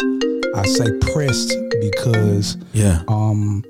I 0.56 0.64
say 0.66 0.86
pressed 1.12 1.52
because 1.80 2.56
Yeah. 2.72 3.02
um, 3.08 3.64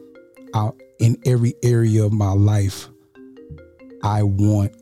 I, 0.54 0.70
in 0.98 1.16
every 1.24 1.54
area 1.62 2.04
of 2.04 2.12
my 2.12 2.32
life, 2.32 2.88
I 4.02 4.22
want 4.22 4.72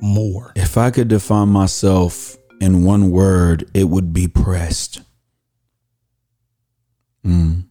more. 0.00 0.52
If 0.56 0.76
I 0.76 0.90
could 0.90 1.08
define 1.08 1.48
myself 1.48 2.36
in 2.60 2.84
one 2.84 3.10
word, 3.10 3.68
it 3.74 3.84
would 3.84 4.12
be 4.12 4.28
pressed. 4.28 5.00
Mm. 7.26 7.64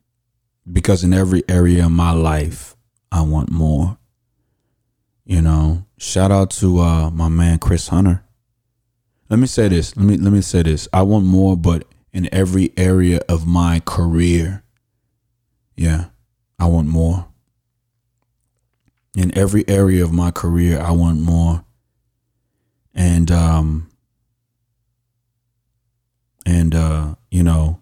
Because 0.71 1.03
in 1.03 1.13
every 1.13 1.43
area 1.47 1.85
of 1.85 1.91
my 1.91 2.11
life, 2.11 2.75
I 3.11 3.21
want 3.21 3.49
more. 3.51 3.97
You 5.25 5.41
know, 5.41 5.83
shout 5.97 6.31
out 6.31 6.51
to 6.51 6.79
uh, 6.79 7.09
my 7.11 7.29
man 7.29 7.59
Chris 7.59 7.87
Hunter. 7.87 8.23
Let 9.29 9.39
me 9.39 9.47
say 9.47 9.67
this. 9.67 9.95
Let 9.97 10.05
me 10.05 10.17
let 10.17 10.31
me 10.31 10.41
say 10.41 10.63
this. 10.63 10.87
I 10.93 11.01
want 11.01 11.25
more, 11.25 11.57
but 11.57 11.85
in 12.13 12.29
every 12.33 12.71
area 12.77 13.19
of 13.27 13.45
my 13.45 13.81
career, 13.81 14.63
yeah, 15.75 16.05
I 16.57 16.65
want 16.67 16.87
more. 16.87 17.27
In 19.15 19.35
every 19.37 19.67
area 19.67 20.03
of 20.03 20.13
my 20.13 20.31
career, 20.31 20.79
I 20.79 20.91
want 20.91 21.19
more 21.19 21.65
and 22.97 23.29
um 23.29 23.89
and 26.45 26.73
uh 26.73 27.13
you 27.29 27.43
know 27.43 27.79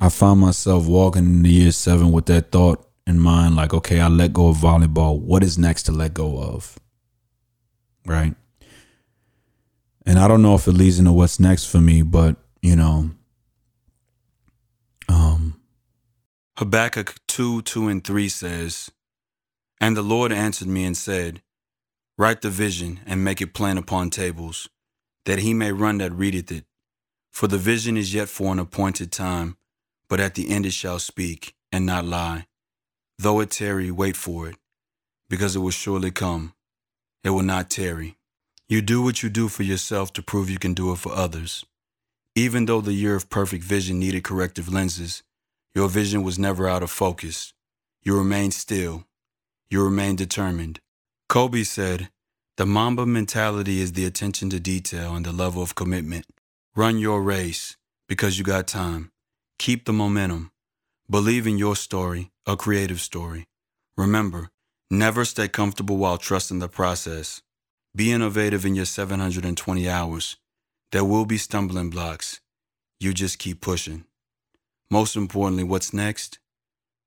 i 0.00 0.08
found 0.08 0.40
myself 0.40 0.86
walking 0.86 1.26
into 1.26 1.50
year 1.50 1.70
seven 1.70 2.10
with 2.10 2.24
that 2.26 2.50
thought 2.50 2.88
in 3.06 3.20
mind 3.20 3.54
like 3.54 3.74
okay 3.74 4.00
i 4.00 4.08
let 4.08 4.32
go 4.32 4.48
of 4.48 4.56
volleyball 4.56 5.20
what 5.20 5.44
is 5.44 5.58
next 5.58 5.82
to 5.82 5.92
let 5.92 6.14
go 6.14 6.38
of 6.38 6.78
right 8.08 8.34
and 10.06 10.18
i 10.18 10.26
don't 10.26 10.42
know 10.42 10.54
if 10.54 10.66
it 10.66 10.72
leads 10.72 10.98
into 10.98 11.12
what's 11.12 11.38
next 11.38 11.66
for 11.66 11.80
me 11.80 12.02
but 12.02 12.36
you 12.62 12.74
know 12.74 13.10
um 15.08 15.60
habakkuk 16.56 17.14
2 17.28 17.62
2 17.62 17.88
and 17.88 18.04
3 18.04 18.28
says 18.28 18.90
and 19.80 19.96
the 19.96 20.02
lord 20.02 20.32
answered 20.32 20.68
me 20.68 20.84
and 20.84 20.96
said 20.96 21.42
Write 22.18 22.42
the 22.42 22.50
vision 22.50 22.98
and 23.06 23.22
make 23.22 23.40
it 23.40 23.54
plain 23.54 23.78
upon 23.78 24.10
tables, 24.10 24.68
that 25.24 25.38
he 25.38 25.54
may 25.54 25.70
run 25.70 25.98
that 25.98 26.12
readeth 26.12 26.50
it. 26.50 26.64
For 27.30 27.46
the 27.46 27.58
vision 27.58 27.96
is 27.96 28.12
yet 28.12 28.28
for 28.28 28.50
an 28.50 28.58
appointed 28.58 29.12
time, 29.12 29.56
but 30.08 30.18
at 30.18 30.34
the 30.34 30.50
end 30.50 30.66
it 30.66 30.72
shall 30.72 30.98
speak, 30.98 31.54
and 31.70 31.86
not 31.86 32.04
lie. 32.04 32.48
Though 33.20 33.38
it 33.38 33.52
tarry, 33.52 33.92
wait 33.92 34.16
for 34.16 34.48
it, 34.48 34.56
because 35.30 35.54
it 35.54 35.60
will 35.60 35.70
surely 35.70 36.10
come. 36.10 36.54
It 37.28 37.32
will 37.32 37.42
not 37.42 37.68
tarry. 37.68 38.16
You 38.70 38.80
do 38.80 39.02
what 39.02 39.22
you 39.22 39.28
do 39.28 39.48
for 39.48 39.62
yourself 39.62 40.14
to 40.14 40.22
prove 40.22 40.48
you 40.48 40.58
can 40.58 40.72
do 40.72 40.92
it 40.92 40.96
for 40.96 41.12
others. 41.12 41.62
Even 42.34 42.64
though 42.64 42.80
the 42.80 42.94
year 42.94 43.14
of 43.16 43.28
perfect 43.28 43.62
vision 43.62 43.98
needed 43.98 44.24
corrective 44.24 44.72
lenses, 44.72 45.22
your 45.74 45.90
vision 45.90 46.22
was 46.22 46.38
never 46.38 46.66
out 46.66 46.82
of 46.82 46.90
focus. 46.90 47.52
You 48.02 48.16
remained 48.16 48.54
still. 48.54 49.04
You 49.68 49.84
remained 49.84 50.16
determined. 50.16 50.80
Kobe 51.28 51.64
said, 51.64 52.08
The 52.56 52.64
Mamba 52.64 53.04
mentality 53.04 53.82
is 53.82 53.92
the 53.92 54.06
attention 54.06 54.48
to 54.48 54.58
detail 54.58 55.14
and 55.14 55.26
the 55.26 55.32
level 55.32 55.62
of 55.62 55.74
commitment. 55.74 56.24
Run 56.74 56.96
your 56.96 57.20
race 57.20 57.76
because 58.08 58.38
you 58.38 58.44
got 58.44 58.66
time. 58.66 59.10
Keep 59.58 59.84
the 59.84 59.92
momentum. 59.92 60.50
Believe 61.10 61.46
in 61.46 61.58
your 61.58 61.76
story, 61.76 62.30
a 62.46 62.56
creative 62.56 63.02
story. 63.02 63.44
Remember, 63.98 64.48
never 64.90 65.24
stay 65.24 65.48
comfortable 65.48 65.96
while 65.96 66.18
trusting 66.18 66.58
the 66.58 66.68
process. 66.68 67.42
Be 67.94 68.12
innovative 68.12 68.64
in 68.64 68.74
your 68.74 68.84
720 68.84 69.88
hours. 69.88 70.36
There 70.92 71.04
will 71.04 71.24
be 71.24 71.38
stumbling 71.38 71.90
blocks. 71.90 72.40
You 73.00 73.12
just 73.12 73.38
keep 73.38 73.60
pushing. 73.60 74.04
Most 74.90 75.16
importantly, 75.16 75.64
what's 75.64 75.92
next? 75.92 76.38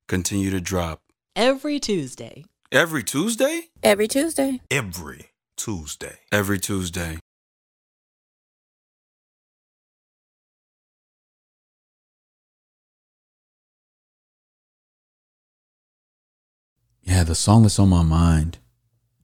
Continue 0.07 0.51
to 0.51 0.61
drop. 0.61 1.01
Every 1.35 1.79
Tuesday. 1.79 2.45
Every 2.71 3.03
Tuesday? 3.03 3.69
Every 3.83 4.07
Tuesday. 4.07 4.61
Every 4.69 5.31
Tuesday. 5.57 6.19
Every 6.31 6.59
Tuesday. 6.59 7.19
Yeah, 17.11 17.25
the 17.25 17.35
song 17.35 17.63
that's 17.63 17.77
on 17.77 17.89
my 17.89 18.03
mind, 18.03 18.57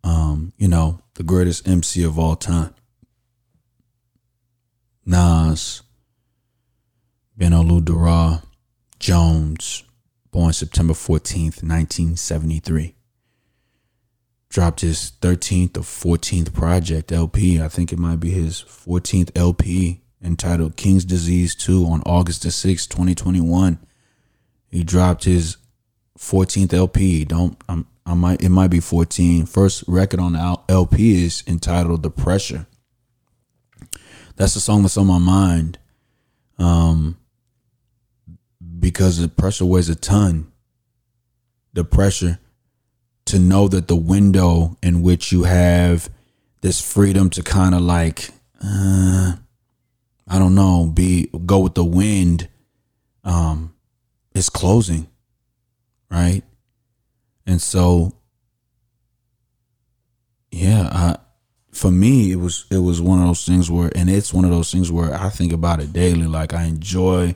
um, 0.03 0.51
you 0.57 0.67
know, 0.67 0.99
the 1.13 1.23
greatest 1.23 1.65
MC 1.65 2.03
of 2.03 2.19
all 2.19 2.35
time. 2.35 2.75
Nas, 5.05 5.83
bin 7.37 7.53
Olu 7.53 7.85
Dara, 7.85 8.43
Jones, 8.99 9.85
born 10.31 10.51
September 10.51 10.93
14th, 10.93 11.63
1973. 11.63 12.93
Dropped 14.49 14.81
his 14.81 15.13
13th 15.21 15.77
or 15.77 16.17
14th 16.17 16.53
project 16.53 17.13
LP. 17.13 17.61
I 17.61 17.69
think 17.69 17.93
it 17.93 17.99
might 17.99 18.19
be 18.19 18.31
his 18.31 18.61
14th 18.63 19.31
LP 19.33 20.01
entitled 20.21 20.75
King's 20.75 21.05
Disease 21.05 21.55
2 21.55 21.85
on 21.85 22.03
August 22.05 22.43
the 22.43 22.49
6th, 22.49 22.89
2021. 22.89 23.79
He 24.67 24.83
dropped 24.83 25.23
his 25.23 25.55
14th 26.17 26.73
LP. 26.73 27.25
Don't 27.25 27.57
I'm, 27.69 27.87
I 28.05 28.13
might 28.13 28.41
it 28.41 28.49
might 28.49 28.69
be 28.69 28.79
14. 28.79 29.45
First 29.45 29.83
record 29.87 30.19
on 30.19 30.33
the 30.33 30.59
LP 30.69 31.23
is 31.23 31.43
entitled 31.47 32.03
The 32.03 32.09
Pressure. 32.09 32.67
That's 34.35 34.53
the 34.53 34.59
song 34.59 34.81
that's 34.81 34.97
on 34.97 35.07
my 35.07 35.19
mind. 35.19 35.77
Um 36.59 37.17
because 38.79 39.17
the 39.17 39.27
pressure 39.27 39.65
weighs 39.65 39.89
a 39.89 39.95
ton. 39.95 40.51
The 41.73 41.83
pressure 41.83 42.39
to 43.25 43.39
know 43.39 43.67
that 43.67 43.87
the 43.87 43.95
window 43.95 44.77
in 44.81 45.01
which 45.01 45.31
you 45.31 45.43
have 45.43 46.09
this 46.61 46.81
freedom 46.81 47.29
to 47.31 47.43
kind 47.43 47.75
of 47.75 47.81
like 47.81 48.29
uh, 48.63 49.33
I 50.27 50.39
don't 50.39 50.55
know, 50.55 50.91
be 50.93 51.29
go 51.45 51.59
with 51.59 51.75
the 51.75 51.85
wind 51.85 52.49
um 53.23 53.73
is 54.33 54.49
closing. 54.49 55.07
Right? 56.09 56.43
And 57.45 57.61
so 57.61 58.13
yeah, 60.51 60.89
I 60.91 61.17
for 61.71 61.91
me 61.91 62.31
it 62.31 62.37
was 62.37 62.65
it 62.71 62.79
was 62.79 63.01
one 63.01 63.19
of 63.19 63.27
those 63.27 63.45
things 63.45 63.69
where 63.69 63.91
and 63.95 64.09
it's 64.09 64.33
one 64.33 64.45
of 64.45 64.51
those 64.51 64.71
things 64.71 64.91
where 64.91 65.13
I 65.13 65.29
think 65.29 65.53
about 65.53 65.79
it 65.79 65.93
daily 65.93 66.25
like 66.25 66.53
I 66.53 66.63
enjoy 66.63 67.35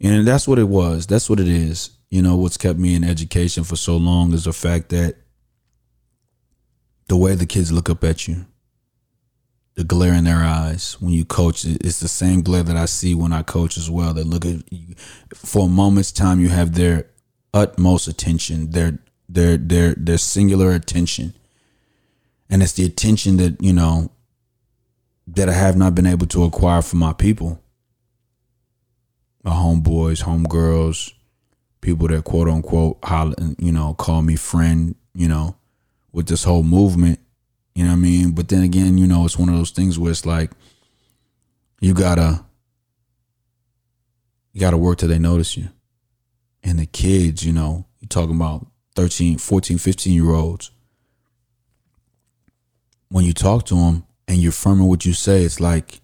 and 0.00 0.26
that's 0.26 0.46
what 0.46 0.58
it 0.58 0.68
was. 0.68 1.06
That's 1.06 1.30
what 1.30 1.40
it 1.40 1.48
is. 1.48 1.90
You 2.10 2.22
know, 2.22 2.36
what's 2.36 2.56
kept 2.56 2.78
me 2.78 2.94
in 2.94 3.04
education 3.04 3.64
for 3.64 3.76
so 3.76 3.96
long 3.96 4.32
is 4.32 4.44
the 4.44 4.52
fact 4.52 4.90
that 4.90 5.16
the 7.08 7.16
way 7.16 7.34
the 7.34 7.46
kids 7.46 7.72
look 7.72 7.88
up 7.88 8.04
at 8.04 8.28
you, 8.28 8.46
the 9.74 9.84
glare 9.84 10.14
in 10.14 10.24
their 10.24 10.44
eyes 10.44 10.96
when 11.00 11.12
you 11.12 11.24
coach, 11.24 11.64
it's 11.64 12.00
the 12.00 12.08
same 12.08 12.42
glare 12.42 12.62
that 12.62 12.76
I 12.76 12.84
see 12.84 13.14
when 13.14 13.32
I 13.32 13.42
coach 13.42 13.76
as 13.76 13.90
well. 13.90 14.14
They 14.14 14.22
look 14.22 14.44
at 14.44 14.70
you 14.70 14.94
for 15.34 15.66
a 15.66 15.70
moment's 15.70 16.12
time, 16.12 16.40
you 16.40 16.48
have 16.50 16.74
their 16.74 17.06
utmost 17.54 18.06
attention, 18.06 18.72
their 18.72 18.98
their 19.26 19.56
their 19.56 19.94
their 19.94 20.18
singular 20.18 20.72
attention. 20.72 21.32
And 22.50 22.62
it's 22.62 22.72
the 22.72 22.84
attention 22.84 23.38
that, 23.38 23.62
you 23.62 23.72
know, 23.72 24.10
that 25.26 25.48
I 25.48 25.54
have 25.54 25.76
not 25.76 25.94
been 25.94 26.06
able 26.06 26.26
to 26.26 26.44
acquire 26.44 26.82
for 26.82 26.96
my 26.96 27.14
people 27.14 27.64
my 29.44 29.52
homeboys, 29.52 30.24
homegirls, 30.24 31.12
people 31.82 32.08
that 32.08 32.24
quote 32.24 32.48
unquote 32.48 32.98
holler, 33.04 33.34
you 33.58 33.70
know, 33.70 33.94
call 33.94 34.22
me 34.22 34.36
friend, 34.36 34.96
you 35.14 35.28
know, 35.28 35.54
with 36.12 36.26
this 36.26 36.44
whole 36.44 36.62
movement. 36.62 37.20
You 37.74 37.84
know 37.84 37.90
what 37.90 37.96
I 37.96 38.00
mean? 38.00 38.30
But 38.32 38.48
then 38.48 38.62
again, 38.62 38.98
you 38.98 39.06
know, 39.06 39.24
it's 39.24 39.38
one 39.38 39.50
of 39.50 39.56
those 39.56 39.70
things 39.70 39.98
where 39.98 40.10
it's 40.10 40.24
like 40.24 40.50
you 41.80 41.92
gotta 41.92 42.44
you 44.52 44.60
gotta 44.60 44.78
work 44.78 44.98
till 44.98 45.08
they 45.08 45.18
notice 45.18 45.56
you. 45.56 45.68
And 46.64 46.78
the 46.78 46.86
kids, 46.86 47.44
you 47.44 47.52
know, 47.52 47.84
you're 48.00 48.08
talking 48.08 48.34
about 48.34 48.66
13, 48.96 49.38
14, 49.38 49.78
15 49.78 50.12
year 50.12 50.30
olds. 50.30 50.70
When 53.10 53.24
you 53.24 53.34
talk 53.34 53.66
to 53.66 53.74
them 53.74 54.04
and 54.26 54.38
you're 54.38 54.50
firm 54.50 54.80
in 54.80 54.86
what 54.86 55.04
you 55.04 55.12
say, 55.12 55.42
it's 55.44 55.60
like 55.60 56.00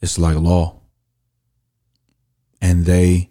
it's 0.00 0.18
like 0.18 0.36
law 0.36 0.80
and 2.60 2.86
they 2.86 3.30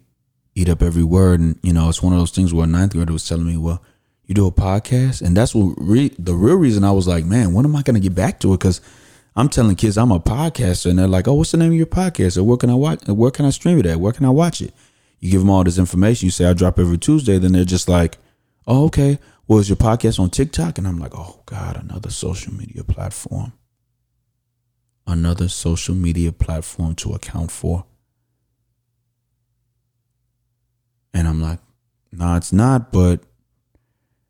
eat 0.54 0.68
up 0.68 0.82
every 0.82 1.04
word. 1.04 1.40
And 1.40 1.58
you 1.62 1.72
know, 1.72 1.88
it's 1.88 2.02
one 2.02 2.12
of 2.12 2.18
those 2.18 2.30
things 2.30 2.54
where 2.54 2.64
a 2.64 2.68
ninth 2.68 2.92
grader 2.92 3.12
was 3.12 3.28
telling 3.28 3.46
me, 3.46 3.56
"Well, 3.56 3.82
you 4.26 4.34
do 4.34 4.46
a 4.46 4.52
podcast," 4.52 5.22
and 5.22 5.36
that's 5.36 5.54
what 5.54 5.74
re- 5.78 6.14
the 6.18 6.34
real 6.34 6.56
reason 6.56 6.84
I 6.84 6.92
was 6.92 7.08
like, 7.08 7.24
"Man, 7.24 7.52
when 7.52 7.64
am 7.64 7.76
I 7.76 7.82
going 7.82 7.94
to 7.94 8.00
get 8.00 8.14
back 8.14 8.40
to 8.40 8.54
it?" 8.54 8.58
Because 8.58 8.80
I'm 9.36 9.48
telling 9.48 9.76
kids 9.76 9.98
I'm 9.98 10.10
a 10.12 10.20
podcaster, 10.20 10.90
and 10.90 10.98
they're 10.98 11.08
like, 11.08 11.28
"Oh, 11.28 11.34
what's 11.34 11.52
the 11.52 11.58
name 11.58 11.72
of 11.72 11.78
your 11.78 11.86
podcast? 11.86 12.36
Or 12.38 12.44
where 12.44 12.56
can 12.56 12.70
I 12.70 12.74
watch? 12.74 13.06
Where 13.06 13.30
can 13.30 13.44
I 13.44 13.50
stream 13.50 13.78
it 13.78 13.86
at? 13.86 14.00
Where 14.00 14.12
can 14.12 14.24
I 14.24 14.30
watch 14.30 14.62
it?" 14.62 14.72
You 15.20 15.30
give 15.30 15.40
them 15.40 15.50
all 15.50 15.64
this 15.64 15.78
information. 15.78 16.26
You 16.26 16.30
say 16.30 16.46
I 16.46 16.54
drop 16.54 16.78
every 16.78 16.98
Tuesday, 16.98 17.38
then 17.38 17.52
they're 17.52 17.64
just 17.64 17.88
like, 17.88 18.18
"Oh, 18.66 18.86
okay. 18.86 19.18
Well, 19.46 19.58
is 19.58 19.68
your 19.68 19.76
podcast 19.76 20.18
on 20.18 20.30
TikTok?" 20.30 20.78
And 20.78 20.86
I'm 20.88 20.98
like, 20.98 21.14
"Oh 21.14 21.42
God, 21.46 21.76
another 21.76 22.10
social 22.10 22.52
media 22.54 22.84
platform." 22.84 23.52
Another 25.06 25.48
social 25.48 25.94
media 25.94 26.30
platform 26.30 26.94
to 26.96 27.12
account 27.14 27.50
for. 27.50 27.84
And 31.12 31.26
I'm 31.26 31.42
like, 31.42 31.58
no, 32.12 32.26
nah, 32.26 32.36
it's 32.36 32.52
not. 32.52 32.92
But 32.92 33.20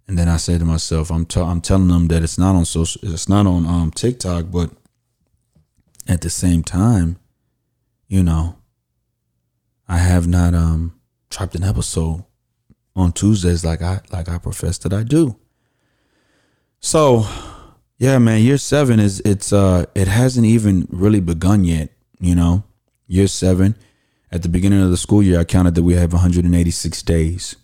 and 0.09 0.18
then 0.18 0.29
I 0.29 0.38
say 0.38 0.59
to 0.59 0.64
myself, 0.64 1.11
I'm 1.11 1.26
t- 1.26 1.40
I'm 1.40 1.61
telling 1.61 1.88
them 1.88 2.09
that 2.09 2.22
it's 2.22 2.38
not 2.38 2.55
on 2.55 2.64
social, 2.64 3.00
it's 3.05 3.29
not 3.29 3.46
on 3.46 3.66
um 3.66 3.90
TikTok, 3.90 4.50
but 4.50 4.70
at 6.09 6.22
the 6.22 6.31
same 6.31 6.62
time, 6.62 7.18
you 8.09 8.22
know, 8.22 8.57
I 9.90 9.98
have 9.98 10.29
not 10.29 10.55
um 10.55 10.94
dropped 11.31 11.57
an 11.57 11.64
episode 11.64 12.24
on 12.94 13.11
Tuesdays 13.11 13.64
like 13.64 13.83
I 13.83 14.00
like 14.12 14.29
I 14.29 14.38
profess 14.38 14.79
that 14.79 14.92
I 14.92 15.03
do. 15.03 15.37
So, 16.79 17.26
yeah, 17.98 18.18
man, 18.18 18.40
year 18.40 18.57
seven 18.57 19.00
is 19.00 19.18
it's 19.24 19.53
uh 19.53 19.87
it 19.96 20.07
hasn't 20.07 20.46
even 20.46 20.87
really 20.90 21.18
begun 21.18 21.64
yet. 21.64 21.90
You 22.20 22.37
know, 22.37 22.62
year 23.09 23.26
seven 23.26 23.74
at 24.31 24.42
the 24.42 24.48
beginning 24.48 24.81
of 24.81 24.90
the 24.90 24.96
school 24.96 25.24
year, 25.24 25.40
I 25.40 25.44
counted 25.44 25.74
that 25.74 25.83
we 25.83 25.94
have 25.94 26.12
186 26.12 27.03
days 27.03 27.57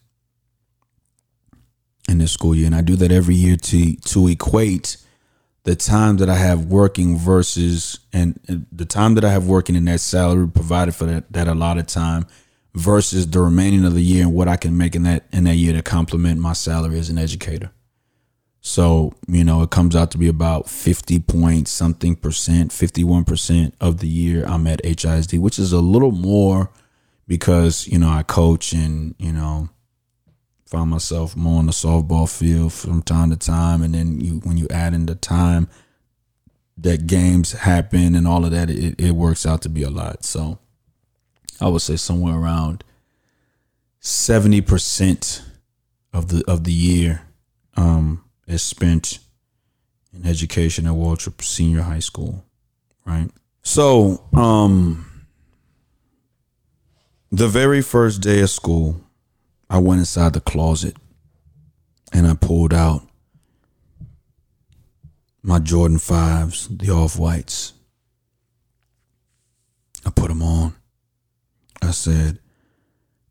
in 2.08 2.18
this 2.18 2.32
school 2.32 2.56
year. 2.56 2.66
And 2.66 2.74
I 2.74 2.80
do 2.80 2.96
that 2.96 3.12
every 3.12 3.36
year 3.36 3.56
to 3.56 3.94
to 3.94 4.26
equate 4.26 4.96
the 5.66 5.74
time 5.74 6.18
that 6.18 6.30
I 6.30 6.36
have 6.36 6.66
working 6.66 7.18
versus 7.18 7.98
and, 8.12 8.38
and 8.46 8.66
the 8.70 8.84
time 8.84 9.16
that 9.16 9.24
I 9.24 9.30
have 9.30 9.48
working 9.48 9.74
in 9.74 9.84
that 9.86 9.98
salary 9.98 10.46
provided 10.46 10.94
for 10.94 11.06
that, 11.06 11.32
that 11.32 11.48
allotted 11.48 11.88
time 11.88 12.24
versus 12.72 13.28
the 13.28 13.40
remaining 13.40 13.84
of 13.84 13.94
the 13.94 14.00
year 14.00 14.22
and 14.22 14.32
what 14.32 14.46
I 14.46 14.56
can 14.56 14.78
make 14.78 14.94
in 14.94 15.02
that 15.02 15.24
in 15.32 15.42
that 15.44 15.56
year 15.56 15.72
to 15.72 15.82
complement 15.82 16.40
my 16.40 16.52
salary 16.52 17.00
as 17.00 17.10
an 17.10 17.18
educator. 17.18 17.72
So, 18.60 19.12
you 19.26 19.42
know, 19.42 19.62
it 19.62 19.70
comes 19.70 19.96
out 19.96 20.12
to 20.12 20.18
be 20.18 20.28
about 20.28 20.70
50 20.70 21.18
point 21.20 21.66
something 21.66 22.14
percent, 22.14 22.70
51% 22.70 23.72
of 23.80 23.98
the 23.98 24.08
year 24.08 24.44
I'm 24.46 24.68
at 24.68 24.84
HISD, 24.84 25.40
which 25.40 25.58
is 25.58 25.72
a 25.72 25.80
little 25.80 26.12
more 26.12 26.70
because, 27.26 27.88
you 27.88 27.98
know, 27.98 28.08
I 28.08 28.22
coach 28.22 28.72
and, 28.72 29.16
you 29.18 29.32
know, 29.32 29.68
find 30.66 30.90
myself 30.90 31.36
more 31.36 31.60
on 31.60 31.66
the 31.66 31.72
softball 31.72 32.30
field 32.30 32.72
from 32.72 33.02
time 33.02 33.30
to 33.30 33.36
time. 33.36 33.82
And 33.82 33.94
then 33.94 34.20
you, 34.20 34.40
when 34.40 34.56
you 34.56 34.66
add 34.70 34.94
in 34.94 35.06
the 35.06 35.14
time 35.14 35.68
that 36.76 37.06
games 37.06 37.52
happen 37.52 38.14
and 38.14 38.26
all 38.26 38.44
of 38.44 38.50
that, 38.50 38.68
it, 38.68 39.00
it 39.00 39.12
works 39.12 39.46
out 39.46 39.62
to 39.62 39.68
be 39.68 39.82
a 39.82 39.90
lot. 39.90 40.24
So 40.24 40.58
I 41.60 41.68
would 41.68 41.82
say 41.82 41.96
somewhere 41.96 42.36
around 42.36 42.84
70% 44.02 45.42
of 46.12 46.28
the, 46.28 46.44
of 46.46 46.64
the 46.64 46.72
year 46.72 47.22
um, 47.76 48.24
is 48.46 48.62
spent 48.62 49.18
in 50.12 50.26
education 50.26 50.86
at 50.86 50.92
Waltrip 50.92 51.42
Senior 51.42 51.82
High 51.82 52.00
School, 52.00 52.44
right? 53.04 53.30
So, 53.62 54.22
um, 54.32 55.26
the 57.32 57.48
very 57.48 57.82
first 57.82 58.22
day 58.22 58.40
of 58.40 58.50
school, 58.50 59.00
I 59.68 59.78
went 59.78 59.98
inside 59.98 60.32
the 60.32 60.40
closet 60.40 60.96
and 62.12 62.26
I 62.26 62.34
pulled 62.34 62.72
out 62.72 63.02
my 65.42 65.58
Jordan 65.58 65.98
5s, 65.98 66.78
the 66.78 66.90
off 66.90 67.18
whites. 67.18 67.72
I 70.04 70.10
put 70.10 70.28
them 70.28 70.42
on. 70.42 70.74
I 71.82 71.90
said, 71.90 72.38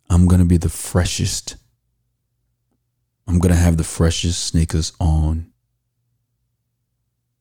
I'm 0.10 0.28
going 0.28 0.39
to 0.39 0.45
be 0.45 0.58
the 0.58 0.69
freshest. 0.69 1.58
I'm 3.28 3.39
going 3.39 3.54
to 3.54 3.60
have 3.60 3.78
the 3.78 3.84
freshest 3.84 4.45
sneakers 4.45 4.93
on 5.00 5.52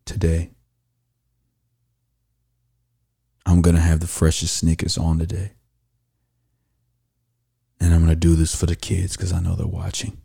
today. 0.05 0.51
I'm 3.47 3.61
going 3.61 3.77
to 3.77 3.83
have 3.83 4.01
the 4.01 4.07
freshest 4.07 4.57
sneakers 4.57 4.97
on 4.97 5.19
today. 5.19 5.53
And 7.81 7.93
I'm 7.93 8.01
going 8.01 8.11
to 8.11 8.17
do 8.17 8.35
this 8.35 8.55
for 8.55 8.67
the 8.67 8.77
kids 8.77 9.17
because 9.17 9.33
I 9.33 9.41
know 9.41 9.55
they're 9.55 9.67
watching. 9.67 10.19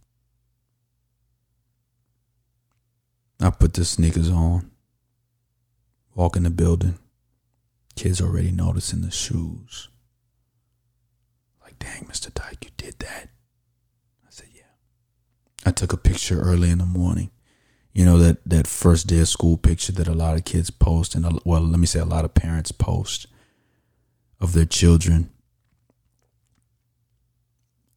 I 3.41 3.49
put 3.49 3.73
the 3.73 3.85
sneakers 3.85 4.29
on, 4.29 4.69
walk 6.13 6.35
in 6.35 6.43
the 6.43 6.49
building. 6.49 6.99
Kids 7.95 8.21
already 8.21 8.51
noticing 8.51 9.01
the 9.01 9.12
shoes. 9.12 9.89
Like, 11.62 11.79
dang, 11.79 12.05
Mr. 12.05 12.33
Dyke, 12.33 12.65
you 12.65 12.71
did 12.77 12.99
that. 12.99 13.29
I 14.25 14.29
said, 14.29 14.47
yeah. 14.53 14.63
I 15.65 15.71
took 15.71 15.93
a 15.93 15.97
picture 15.97 16.39
early 16.39 16.69
in 16.69 16.79
the 16.79 16.85
morning. 16.85 17.31
You 17.93 18.05
know 18.05 18.17
that 18.19 18.38
that 18.45 18.67
first 18.67 19.07
day 19.07 19.19
of 19.19 19.27
school 19.27 19.57
picture 19.57 19.91
that 19.93 20.07
a 20.07 20.13
lot 20.13 20.38
of 20.38 20.45
kids 20.45 20.69
post, 20.69 21.15
and 21.15 21.39
well, 21.43 21.62
let 21.62 21.79
me 21.79 21.88
say 21.88 21.99
a 21.99 22.05
lot 22.05 22.23
of 22.23 22.33
parents 22.33 22.71
post 22.71 23.27
of 24.39 24.53
their 24.53 24.65
children. 24.65 25.31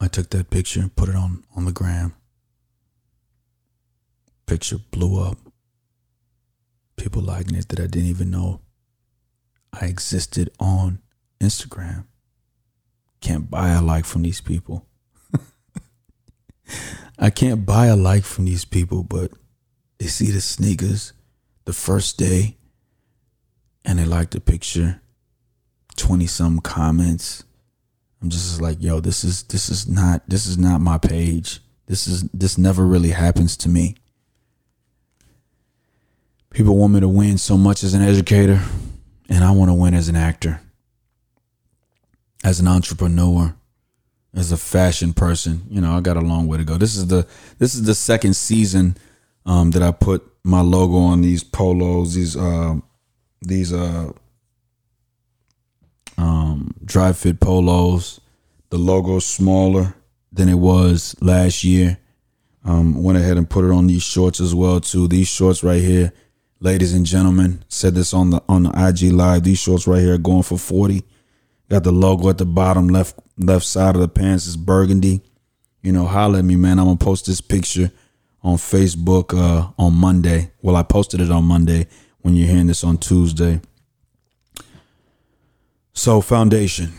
I 0.02 0.08
took 0.08 0.30
that 0.30 0.50
picture 0.50 0.80
and 0.80 0.94
put 0.96 1.08
it 1.08 1.14
on 1.14 1.44
on 1.54 1.64
the 1.64 1.70
gram. 1.70 2.14
Picture 4.46 4.78
blew 4.90 5.22
up. 5.22 5.38
People 6.96 7.22
liking 7.22 7.54
it 7.54 7.68
that 7.68 7.78
I 7.78 7.86
didn't 7.86 8.08
even 8.08 8.28
know 8.28 8.60
I 9.72 9.86
existed 9.86 10.50
on 10.58 10.98
Instagram. 11.40 12.06
Can't 13.20 13.48
buy 13.48 13.70
a 13.70 13.80
like 13.80 14.04
from 14.04 14.22
these 14.22 14.40
people. 14.40 14.86
I 17.18 17.30
can't 17.30 17.64
buy 17.64 17.86
a 17.86 17.94
like 17.96 18.24
from 18.24 18.46
these 18.46 18.64
people, 18.64 19.04
but 19.04 19.30
they 19.98 20.08
see 20.08 20.32
the 20.32 20.40
sneakers 20.40 21.12
the 21.64 21.72
first 21.72 22.18
day 22.18 22.56
and 23.84 24.00
they 24.00 24.04
like 24.04 24.30
the 24.30 24.40
picture. 24.40 25.00
20 25.94 26.26
some 26.26 26.58
comments. 26.58 27.44
I'm 28.22 28.30
just 28.30 28.60
like, 28.60 28.80
yo, 28.80 29.00
this 29.00 29.24
is 29.24 29.42
this 29.44 29.68
is 29.68 29.88
not 29.88 30.22
this 30.28 30.46
is 30.46 30.56
not 30.56 30.80
my 30.80 30.96
page. 30.96 31.60
This 31.86 32.06
is 32.06 32.22
this 32.30 32.56
never 32.56 32.86
really 32.86 33.10
happens 33.10 33.56
to 33.58 33.68
me. 33.68 33.96
People 36.50 36.76
want 36.76 36.92
me 36.92 37.00
to 37.00 37.08
win 37.08 37.38
so 37.38 37.56
much 37.56 37.82
as 37.82 37.94
an 37.94 38.02
educator, 38.02 38.60
and 39.28 39.42
I 39.42 39.50
want 39.50 39.70
to 39.70 39.74
win 39.74 39.94
as 39.94 40.08
an 40.08 40.14
actor, 40.14 40.60
as 42.44 42.60
an 42.60 42.68
entrepreneur, 42.68 43.56
as 44.34 44.52
a 44.52 44.56
fashion 44.56 45.12
person. 45.12 45.62
You 45.68 45.80
know, 45.80 45.96
I 45.96 46.00
got 46.00 46.16
a 46.16 46.20
long 46.20 46.46
way 46.46 46.58
to 46.58 46.64
go. 46.64 46.76
This 46.76 46.94
is 46.94 47.08
the 47.08 47.26
this 47.58 47.74
is 47.74 47.82
the 47.82 47.94
second 47.94 48.36
season 48.36 48.96
um, 49.46 49.72
that 49.72 49.82
I 49.82 49.90
put 49.90 50.22
my 50.44 50.60
logo 50.60 50.98
on 50.98 51.22
these 51.22 51.42
polos, 51.42 52.14
these 52.14 52.36
uh, 52.36 52.76
these 53.40 53.72
uh, 53.72 54.12
dry 56.84 57.12
fit 57.12 57.40
polos. 57.40 58.20
The 58.70 58.78
logo's 58.78 59.26
smaller 59.26 59.94
than 60.32 60.48
it 60.48 60.54
was 60.54 61.14
last 61.20 61.64
year. 61.64 61.98
Um, 62.64 63.02
went 63.02 63.18
ahead 63.18 63.36
and 63.36 63.50
put 63.50 63.64
it 63.64 63.70
on 63.70 63.86
these 63.86 64.02
shorts 64.02 64.40
as 64.40 64.54
well 64.54 64.80
too. 64.80 65.08
These 65.08 65.28
shorts 65.28 65.64
right 65.64 65.82
here, 65.82 66.12
ladies 66.60 66.94
and 66.94 67.04
gentlemen, 67.04 67.64
said 67.68 67.94
this 67.94 68.14
on 68.14 68.30
the 68.30 68.42
on 68.48 68.62
the 68.64 68.70
IG 68.70 69.12
live. 69.12 69.42
These 69.42 69.58
shorts 69.58 69.86
right 69.86 70.00
here 70.00 70.14
are 70.14 70.18
going 70.18 70.44
for 70.44 70.58
forty. 70.58 71.02
Got 71.68 71.84
the 71.84 71.92
logo 71.92 72.28
at 72.28 72.38
the 72.38 72.46
bottom 72.46 72.88
left 72.88 73.18
left 73.36 73.66
side 73.66 73.94
of 73.94 74.00
the 74.00 74.08
pants 74.08 74.46
is 74.46 74.56
burgundy. 74.56 75.22
You 75.82 75.92
know, 75.92 76.06
holler 76.06 76.38
at 76.38 76.44
me, 76.44 76.54
man. 76.56 76.78
I'm 76.78 76.86
gonna 76.86 76.96
post 76.96 77.26
this 77.26 77.40
picture 77.40 77.90
on 78.42 78.56
Facebook 78.56 79.36
uh, 79.36 79.72
on 79.76 79.94
Monday. 79.94 80.52
Well, 80.62 80.76
I 80.76 80.82
posted 80.84 81.20
it 81.20 81.30
on 81.30 81.44
Monday. 81.44 81.88
When 82.20 82.36
you're 82.36 82.48
hearing 82.48 82.68
this 82.68 82.84
on 82.84 82.98
Tuesday. 82.98 83.60
So, 85.94 86.20
foundation. 86.20 86.92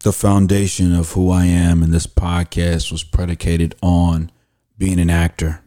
The 0.00 0.12
foundation 0.12 0.94
of 0.94 1.12
who 1.12 1.30
I 1.30 1.44
am 1.44 1.82
in 1.82 1.90
this 1.90 2.06
podcast 2.06 2.90
was 2.90 3.04
predicated 3.04 3.74
on 3.82 4.30
being 4.78 4.98
an 4.98 5.10
actor. 5.10 5.62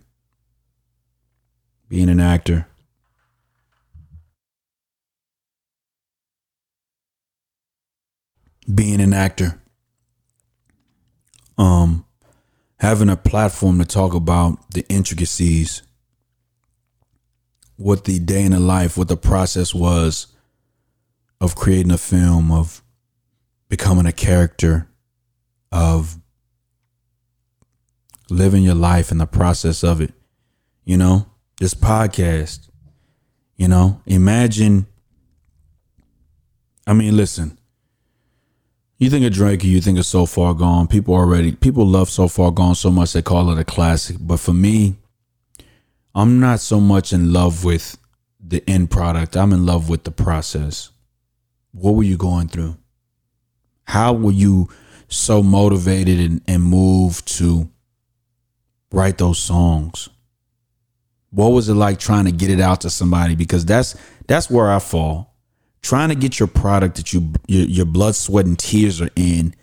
Being 1.88 2.10
an 2.10 2.20
actor. 2.20 2.68
Being 8.74 9.00
an 9.00 9.14
actor. 9.14 9.60
Um 11.58 12.06
having 12.80 13.10
a 13.10 13.16
platform 13.16 13.80
to 13.80 13.86
talk 13.86 14.14
about 14.14 14.72
the 14.72 14.86
intricacies 14.88 15.82
what 17.76 18.06
the 18.06 18.20
day 18.20 18.44
in 18.44 18.52
the 18.52 18.60
life, 18.60 18.98
what 18.98 19.08
the 19.08 19.18
process 19.18 19.74
was 19.74 20.28
of 21.40 21.56
creating 21.56 21.92
a 21.92 21.98
film, 21.98 22.52
of 22.52 22.82
becoming 23.70 24.06
a 24.06 24.12
character, 24.12 24.88
of 25.72 26.18
living 28.30 28.64
your 28.64 28.76
life 28.76 29.12
in 29.12 29.18
the 29.18 29.26
process 29.26 29.84
of 29.84 30.02
it. 30.02 30.14
You 30.86 30.98
know, 30.98 31.28
this 31.60 31.74
podcast, 31.74 32.70
you 33.56 33.68
know, 33.68 34.02
imagine. 34.06 34.88
I 36.86 36.94
mean, 36.94 37.18
listen, 37.18 37.58
you 38.98 39.10
think 39.10 39.26
of 39.26 39.34
Drake, 39.34 39.64
you 39.64 39.82
think 39.82 40.00
of 40.00 40.06
So 40.06 40.26
Far 40.26 40.54
Gone. 40.54 40.88
People 40.88 41.14
already, 41.14 41.52
people 41.52 41.86
love 41.86 42.10
So 42.10 42.28
Far 42.28 42.52
Gone 42.52 42.76
so 42.76 42.90
much 42.90 43.14
they 43.14 43.22
call 43.22 43.52
it 43.52 43.60
a 43.60 43.66
classic. 43.66 44.18
But 44.20 44.40
for 44.40 44.54
me, 44.54 44.96
I'm 46.16 46.40
not 46.40 46.62
so 46.62 46.80
much 46.80 47.14
in 47.14 47.32
love 47.32 47.64
with 47.64 47.98
the 48.40 48.64
end 48.68 48.90
product. 48.90 49.36
I'm 49.38 49.54
in 49.54 49.66
love 49.66 49.90
with 49.90 50.04
the 50.04 50.12
process. 50.12 50.90
What 51.78 51.96
were 51.96 52.04
you 52.04 52.18
going 52.18 52.48
through? 52.48 52.78
How 53.84 54.14
were 54.14 54.32
you 54.32 54.70
so 55.08 55.44
motivated 55.44 56.20
and, 56.20 56.42
and 56.48 56.64
moved 56.64 57.28
to 57.38 57.70
write 58.92 59.18
those 59.18 59.40
songs? 59.40 60.10
What 61.30 61.50
was 61.50 61.70
it 61.70 61.76
like 61.76 62.00
trying 62.00 62.26
to 62.26 62.32
get 62.32 62.50
it 62.50 62.60
out 62.60 62.82
to 62.82 62.90
somebody? 62.90 63.36
Because 63.36 63.66
that's 63.66 63.96
that's 64.28 64.50
where 64.50 64.72
I 64.72 64.80
fall. 64.80 65.36
Trying 65.82 66.10
to 66.10 66.16
get 66.16 66.40
your 66.40 66.48
product 66.48 66.96
that 66.96 67.14
you 67.14 67.34
your, 67.48 67.66
your 67.66 67.86
blood, 67.86 68.16
sweat, 68.16 68.46
and 68.46 68.58
tears 68.58 69.00
are 69.02 69.12
in. 69.16 69.54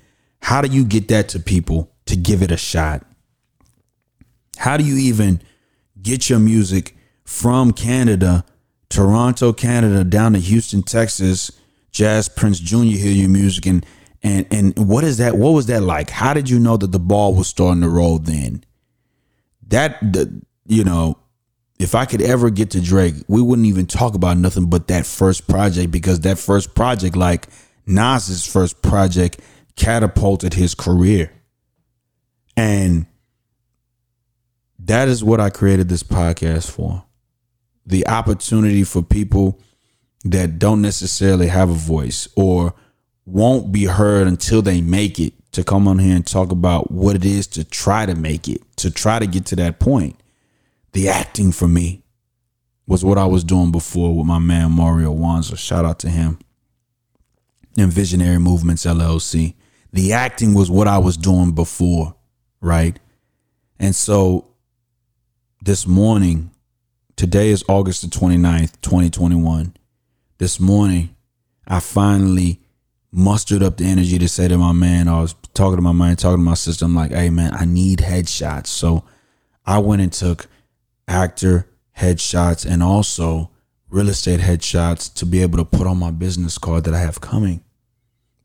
How 0.40 0.60
do 0.60 0.68
you 0.68 0.84
get 0.84 1.08
that 1.08 1.28
to 1.30 1.40
people 1.40 1.90
to 2.06 2.16
give 2.16 2.42
it 2.42 2.50
a 2.50 2.56
shot? 2.56 3.04
How 4.56 4.76
do 4.76 4.84
you 4.84 4.96
even 4.96 5.42
get 6.00 6.30
your 6.30 6.38
music 6.38 6.94
from 7.24 7.72
Canada, 7.72 8.44
Toronto, 8.88 9.52
Canada, 9.52 10.04
down 10.04 10.34
to 10.34 10.38
Houston, 10.38 10.82
Texas. 10.82 11.50
J. 11.94 12.20
Prince 12.34 12.58
Jr. 12.58 12.76
hear 12.76 13.12
your 13.12 13.28
music 13.30 13.66
and 13.66 13.86
and 14.22 14.46
and 14.50 14.76
what 14.76 15.04
is 15.04 15.18
that? 15.18 15.36
What 15.36 15.50
was 15.50 15.66
that 15.66 15.82
like? 15.82 16.10
How 16.10 16.34
did 16.34 16.50
you 16.50 16.58
know 16.58 16.76
that 16.76 16.90
the 16.90 16.98
ball 16.98 17.34
was 17.34 17.46
starting 17.46 17.82
to 17.82 17.88
roll 17.88 18.18
then? 18.18 18.64
That 19.68 20.00
the 20.00 20.42
you 20.66 20.82
know, 20.82 21.18
if 21.78 21.94
I 21.94 22.04
could 22.04 22.20
ever 22.20 22.50
get 22.50 22.72
to 22.72 22.80
Drake, 22.80 23.14
we 23.28 23.40
wouldn't 23.40 23.68
even 23.68 23.86
talk 23.86 24.14
about 24.14 24.38
nothing 24.38 24.68
but 24.68 24.88
that 24.88 25.06
first 25.06 25.46
project 25.46 25.92
because 25.92 26.20
that 26.20 26.38
first 26.38 26.74
project, 26.74 27.14
like 27.14 27.46
Nas's 27.86 28.44
first 28.44 28.82
project, 28.82 29.40
catapulted 29.76 30.54
his 30.54 30.74
career. 30.74 31.30
And 32.56 33.06
that 34.80 35.06
is 35.06 35.22
what 35.22 35.38
I 35.38 35.50
created 35.50 35.88
this 35.88 36.02
podcast 36.02 36.70
for. 36.70 37.04
The 37.86 38.06
opportunity 38.08 38.82
for 38.82 39.02
people 39.02 39.60
that 40.24 40.58
don't 40.58 40.80
necessarily 40.80 41.48
have 41.48 41.70
a 41.70 41.74
voice 41.74 42.26
or 42.34 42.74
won't 43.26 43.72
be 43.72 43.84
heard 43.84 44.26
until 44.26 44.62
they 44.62 44.80
make 44.80 45.18
it 45.18 45.34
to 45.52 45.62
come 45.62 45.86
on 45.86 45.98
here 45.98 46.16
and 46.16 46.26
talk 46.26 46.50
about 46.50 46.90
what 46.90 47.14
it 47.14 47.24
is 47.24 47.46
to 47.46 47.64
try 47.64 48.06
to 48.06 48.14
make 48.14 48.48
it, 48.48 48.62
to 48.76 48.90
try 48.90 49.18
to 49.18 49.26
get 49.26 49.46
to 49.46 49.56
that 49.56 49.78
point. 49.78 50.16
The 50.92 51.08
acting 51.08 51.52
for 51.52 51.68
me 51.68 52.02
was 52.86 53.04
what 53.04 53.18
I 53.18 53.26
was 53.26 53.44
doing 53.44 53.70
before 53.72 54.16
with 54.16 54.26
my 54.26 54.38
man 54.38 54.72
Mario 54.72 55.14
Wanza. 55.14 55.58
Shout 55.58 55.84
out 55.84 55.98
to 56.00 56.08
him. 56.08 56.38
And 57.76 57.92
Visionary 57.92 58.38
Movements 58.38 58.84
LLC. 58.84 59.54
The 59.92 60.12
acting 60.12 60.54
was 60.54 60.70
what 60.70 60.88
I 60.88 60.98
was 60.98 61.16
doing 61.16 61.52
before, 61.52 62.14
right? 62.60 62.98
And 63.78 63.94
so 63.94 64.48
this 65.62 65.86
morning, 65.86 66.50
today 67.16 67.50
is 67.50 67.64
August 67.68 68.02
the 68.02 68.08
29th, 68.08 68.80
2021. 68.82 69.74
This 70.44 70.60
morning, 70.60 71.16
I 71.66 71.80
finally 71.80 72.60
mustered 73.10 73.62
up 73.62 73.78
the 73.78 73.86
energy 73.86 74.18
to 74.18 74.28
say 74.28 74.46
to 74.46 74.58
my 74.58 74.72
man, 74.72 75.08
I 75.08 75.22
was 75.22 75.34
talking 75.54 75.76
to 75.76 75.82
my 75.82 75.92
man, 75.92 76.16
talking 76.16 76.36
to 76.36 76.44
my 76.44 76.52
sister, 76.52 76.84
I'm 76.84 76.94
like, 76.94 77.12
hey 77.12 77.30
man, 77.30 77.54
I 77.54 77.64
need 77.64 78.00
headshots. 78.00 78.66
So 78.66 79.04
I 79.64 79.78
went 79.78 80.02
and 80.02 80.12
took 80.12 80.48
actor 81.08 81.66
headshots 81.96 82.70
and 82.70 82.82
also 82.82 83.52
real 83.88 84.10
estate 84.10 84.40
headshots 84.40 85.10
to 85.14 85.24
be 85.24 85.40
able 85.40 85.56
to 85.56 85.64
put 85.64 85.86
on 85.86 85.96
my 85.96 86.10
business 86.10 86.58
card 86.58 86.84
that 86.84 86.92
I 86.92 87.00
have 87.00 87.22
coming 87.22 87.64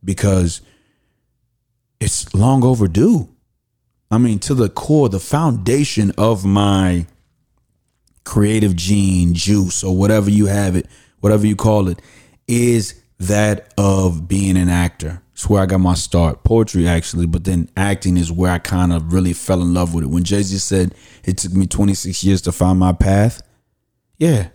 because 0.01 0.61
it's 1.99 2.33
long 2.33 2.63
overdue. 2.63 3.27
I 4.09 4.19
mean, 4.19 4.39
to 4.39 4.53
the 4.53 4.69
core, 4.69 5.09
the 5.09 5.19
foundation 5.19 6.13
of 6.17 6.45
my 6.45 7.07
creative 8.23 8.77
gene, 8.77 9.33
juice, 9.33 9.83
or 9.83 9.97
whatever 9.97 10.29
you 10.29 10.45
have 10.45 10.77
it, 10.77 10.87
whatever 11.19 11.45
you 11.45 11.55
call 11.55 11.87
it, 11.87 12.01
is 12.47 13.01
that 13.19 13.73
of 13.77 14.27
being 14.27 14.57
an 14.57 14.69
actor. 14.69 15.21
It's 15.33 15.49
where 15.49 15.61
I 15.61 15.65
got 15.65 15.79
my 15.79 15.93
start. 15.93 16.43
Poetry, 16.43 16.87
actually, 16.87 17.25
but 17.25 17.45
then 17.45 17.69
acting 17.77 18.17
is 18.17 18.31
where 18.31 18.51
I 18.51 18.59
kind 18.59 18.91
of 18.91 19.13
really 19.13 19.33
fell 19.33 19.61
in 19.61 19.73
love 19.73 19.93
with 19.93 20.03
it. 20.03 20.07
When 20.07 20.23
Jay 20.23 20.41
Z 20.41 20.57
said 20.57 20.93
it 21.23 21.37
took 21.37 21.53
me 21.53 21.65
26 21.65 22.23
years 22.23 22.41
to 22.41 22.51
find 22.51 22.79
my 22.79 22.91
path, 22.91 23.41
yeah. 24.17 24.49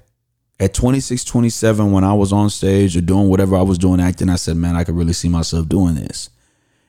At 0.60 0.72
26, 0.72 1.24
27, 1.24 1.90
when 1.90 2.04
I 2.04 2.12
was 2.12 2.32
on 2.32 2.48
stage 2.48 2.96
or 2.96 3.00
doing 3.00 3.28
whatever 3.28 3.56
I 3.56 3.62
was 3.62 3.78
doing 3.78 4.00
acting, 4.00 4.28
I 4.28 4.36
said, 4.36 4.56
man, 4.56 4.76
I 4.76 4.84
could 4.84 4.94
really 4.94 5.12
see 5.12 5.28
myself 5.28 5.68
doing 5.68 5.94
this. 5.96 6.30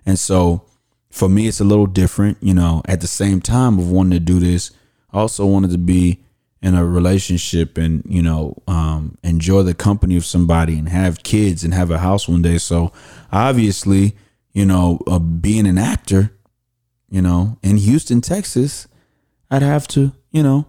And 0.05 0.19
so 0.19 0.65
for 1.09 1.27
me, 1.27 1.47
it's 1.47 1.61
a 1.61 1.65
little 1.65 1.87
different. 1.87 2.37
You 2.41 2.53
know, 2.53 2.83
at 2.85 3.01
the 3.01 3.07
same 3.07 3.41
time 3.41 3.79
of 3.79 3.89
wanting 3.89 4.11
to 4.11 4.19
do 4.19 4.39
this, 4.39 4.71
I 5.11 5.19
also 5.19 5.45
wanted 5.45 5.71
to 5.71 5.77
be 5.77 6.19
in 6.61 6.73
a 6.73 6.85
relationship 6.85 7.77
and, 7.77 8.03
you 8.07 8.21
know, 8.21 8.61
um, 8.67 9.17
enjoy 9.23 9.61
the 9.61 9.73
company 9.73 10.17
of 10.17 10.25
somebody 10.25 10.79
and 10.79 10.89
have 10.89 11.23
kids 11.23 11.63
and 11.63 11.73
have 11.73 11.91
a 11.91 11.99
house 11.99 12.27
one 12.27 12.41
day. 12.41 12.57
So 12.57 12.91
obviously, 13.31 14.15
you 14.53 14.65
know, 14.65 14.99
uh, 15.05 15.19
being 15.19 15.67
an 15.67 15.77
actor, 15.77 16.31
you 17.09 17.21
know, 17.21 17.59
in 17.61 17.77
Houston, 17.77 18.21
Texas, 18.21 18.87
I'd 19.51 19.61
have 19.61 19.87
to, 19.89 20.13
you 20.31 20.41
know, 20.41 20.67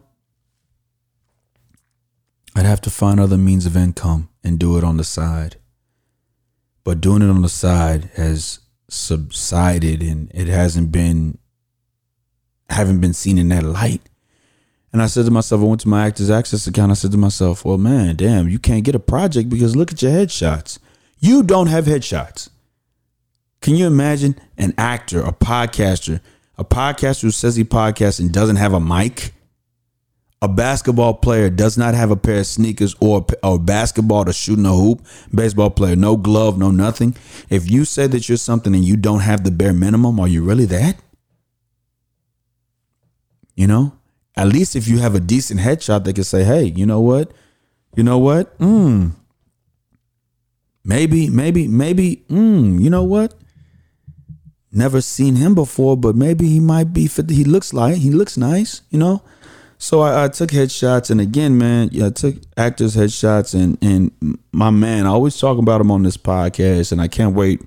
I'd 2.54 2.66
have 2.66 2.80
to 2.82 2.90
find 2.90 3.20
other 3.20 3.36
means 3.36 3.66
of 3.66 3.76
income 3.76 4.28
and 4.42 4.58
do 4.58 4.76
it 4.76 4.84
on 4.84 4.96
the 4.96 5.04
side. 5.04 5.56
But 6.84 7.00
doing 7.00 7.22
it 7.22 7.30
on 7.30 7.42
the 7.42 7.48
side 7.48 8.10
has 8.14 8.60
subsided 8.88 10.02
and 10.02 10.30
it 10.32 10.46
hasn't 10.46 10.92
been 10.92 11.38
haven't 12.70 13.00
been 13.00 13.12
seen 13.12 13.38
in 13.38 13.48
that 13.48 13.62
light. 13.62 14.02
And 14.92 15.02
I 15.02 15.06
said 15.06 15.24
to 15.26 15.30
myself, 15.30 15.60
I 15.60 15.64
went 15.64 15.80
to 15.82 15.88
my 15.88 16.06
Actors 16.06 16.30
Access 16.30 16.66
account. 16.66 16.90
I 16.90 16.94
said 16.94 17.12
to 17.12 17.18
myself, 17.18 17.64
well, 17.64 17.78
man, 17.78 18.16
damn, 18.16 18.48
you 18.48 18.58
can't 18.58 18.84
get 18.84 18.94
a 18.94 19.00
project 19.00 19.50
because 19.50 19.76
look 19.76 19.92
at 19.92 20.00
your 20.00 20.12
headshots. 20.12 20.78
You 21.18 21.42
don't 21.42 21.66
have 21.66 21.84
headshots. 21.84 22.48
Can 23.60 23.74
you 23.74 23.86
imagine 23.86 24.38
an 24.56 24.74
actor, 24.78 25.20
a 25.20 25.32
podcaster, 25.32 26.20
a 26.56 26.64
podcaster 26.64 27.22
who 27.22 27.30
says 27.30 27.56
he 27.56 27.64
podcasts 27.64 28.20
and 28.20 28.32
doesn't 28.32 28.56
have 28.56 28.72
a 28.72 28.80
mic? 28.80 29.32
A 30.42 30.48
basketball 30.48 31.14
player 31.14 31.48
does 31.48 31.78
not 31.78 31.94
have 31.94 32.10
a 32.10 32.16
pair 32.16 32.40
of 32.40 32.46
sneakers 32.46 32.94
or 33.00 33.26
or 33.42 33.58
basketball 33.58 34.26
to 34.26 34.32
shoot 34.32 34.58
in 34.58 34.66
a 34.66 34.72
hoop. 34.74 35.04
Baseball 35.34 35.70
player, 35.70 35.96
no 35.96 36.16
glove, 36.16 36.58
no 36.58 36.70
nothing. 36.70 37.16
If 37.48 37.70
you 37.70 37.84
say 37.86 38.06
that 38.06 38.28
you're 38.28 38.38
something 38.38 38.74
and 38.74 38.84
you 38.84 38.96
don't 38.96 39.20
have 39.20 39.44
the 39.44 39.50
bare 39.50 39.72
minimum, 39.72 40.20
are 40.20 40.28
you 40.28 40.44
really 40.44 40.66
that? 40.66 40.96
You 43.54 43.66
know, 43.66 43.96
at 44.36 44.48
least 44.48 44.76
if 44.76 44.86
you 44.88 44.98
have 44.98 45.14
a 45.14 45.20
decent 45.20 45.60
headshot, 45.60 46.04
they 46.04 46.12
can 46.12 46.24
say, 46.24 46.44
"Hey, 46.44 46.64
you 46.64 46.86
know 46.86 47.00
what? 47.00 47.32
You 47.96 48.02
know 48.02 48.18
what? 48.18 48.48
Hmm. 48.58 49.08
Maybe, 50.84 51.28
maybe, 51.30 51.66
maybe. 51.66 52.16
Hmm. 52.28 52.78
You 52.78 52.90
know 52.90 53.02
what? 53.04 53.34
Never 54.72 55.00
seen 55.00 55.36
him 55.36 55.54
before, 55.54 55.96
but 55.96 56.14
maybe 56.14 56.46
he 56.48 56.60
might 56.60 56.92
be. 56.92 57.06
fit- 57.06 57.30
He 57.30 57.44
looks 57.44 57.72
like 57.72 57.96
he 57.96 58.10
looks 58.10 58.36
nice. 58.36 58.82
You 58.90 58.98
know." 58.98 59.22
So 59.78 60.00
I, 60.00 60.24
I 60.24 60.28
took 60.28 60.50
headshots, 60.50 61.10
and 61.10 61.20
again, 61.20 61.58
man, 61.58 61.90
yeah, 61.92 62.06
I 62.06 62.10
took 62.10 62.36
actors' 62.56 62.96
headshots, 62.96 63.54
and 63.54 63.76
and 63.82 64.38
my 64.52 64.70
man, 64.70 65.06
I 65.06 65.10
always 65.10 65.38
talk 65.38 65.58
about 65.58 65.80
him 65.82 65.90
on 65.90 66.02
this 66.02 66.16
podcast, 66.16 66.92
and 66.92 67.00
I 67.00 67.08
can't 67.08 67.34
wait 67.34 67.60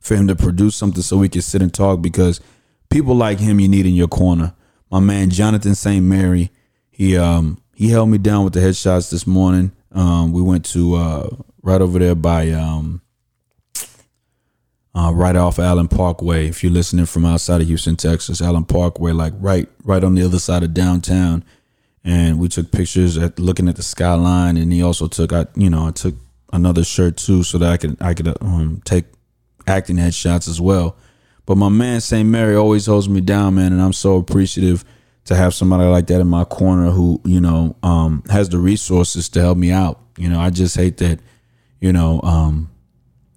for 0.00 0.16
him 0.16 0.26
to 0.28 0.34
produce 0.36 0.74
something 0.76 1.02
so 1.02 1.16
we 1.18 1.28
can 1.28 1.42
sit 1.42 1.62
and 1.62 1.72
talk 1.72 2.00
because 2.02 2.40
people 2.90 3.14
like 3.14 3.38
him 3.38 3.60
you 3.60 3.68
need 3.68 3.86
in 3.86 3.94
your 3.94 4.08
corner. 4.08 4.54
My 4.90 5.00
man 5.00 5.30
Jonathan 5.30 5.74
St. 5.74 6.04
Mary, 6.04 6.50
he 6.90 7.16
um 7.16 7.60
he 7.74 7.90
held 7.90 8.08
me 8.08 8.18
down 8.18 8.44
with 8.44 8.52
the 8.52 8.60
headshots 8.60 9.10
this 9.10 9.26
morning. 9.26 9.72
Um, 9.92 10.32
we 10.32 10.42
went 10.42 10.64
to 10.66 10.94
uh 10.94 11.28
right 11.62 11.80
over 11.80 11.98
there 11.98 12.14
by 12.14 12.50
um 12.50 13.02
uh, 14.96 15.12
right 15.12 15.36
off 15.36 15.58
Allen 15.58 15.88
Parkway. 15.88 16.48
If 16.48 16.62
you're 16.62 16.72
listening 16.72 17.04
from 17.04 17.26
outside 17.26 17.60
of 17.60 17.66
Houston, 17.66 17.96
Texas, 17.96 18.40
Allen 18.40 18.64
Parkway, 18.64 19.12
like 19.12 19.34
right 19.38 19.68
right 19.84 20.02
on 20.02 20.14
the 20.14 20.22
other 20.22 20.38
side 20.38 20.62
of 20.62 20.72
downtown. 20.72 21.44
And 22.02 22.38
we 22.38 22.48
took 22.48 22.70
pictures 22.70 23.18
at 23.18 23.38
looking 23.38 23.68
at 23.68 23.76
the 23.76 23.82
skyline, 23.82 24.56
and 24.56 24.72
he 24.72 24.82
also 24.82 25.06
took 25.08 25.32
I 25.32 25.46
you 25.54 25.68
know 25.68 25.88
I 25.88 25.90
took 25.90 26.14
another 26.52 26.84
shirt 26.84 27.16
too, 27.16 27.42
so 27.42 27.58
that 27.58 27.72
I 27.72 27.76
could 27.76 27.96
I 28.00 28.14
could 28.14 28.28
um, 28.40 28.80
take 28.84 29.04
acting 29.66 29.96
headshots 29.96 30.48
as 30.48 30.60
well. 30.60 30.96
But 31.46 31.56
my 31.56 31.68
man 31.68 32.00
St. 32.00 32.28
Mary 32.28 32.56
always 32.56 32.86
holds 32.86 33.08
me 33.08 33.20
down, 33.20 33.54
man, 33.54 33.72
and 33.72 33.80
I'm 33.80 33.92
so 33.92 34.16
appreciative 34.16 34.84
to 35.26 35.34
have 35.34 35.54
somebody 35.54 35.84
like 35.84 36.06
that 36.08 36.20
in 36.20 36.26
my 36.26 36.44
corner 36.44 36.90
who 36.90 37.20
you 37.24 37.40
know 37.40 37.76
um, 37.82 38.22
has 38.28 38.48
the 38.48 38.58
resources 38.58 39.28
to 39.30 39.40
help 39.40 39.56
me 39.56 39.70
out. 39.70 40.00
You 40.18 40.28
know, 40.28 40.40
I 40.40 40.50
just 40.50 40.76
hate 40.76 40.98
that 40.98 41.20
you 41.80 41.92
know 41.92 42.20
um, 42.22 42.70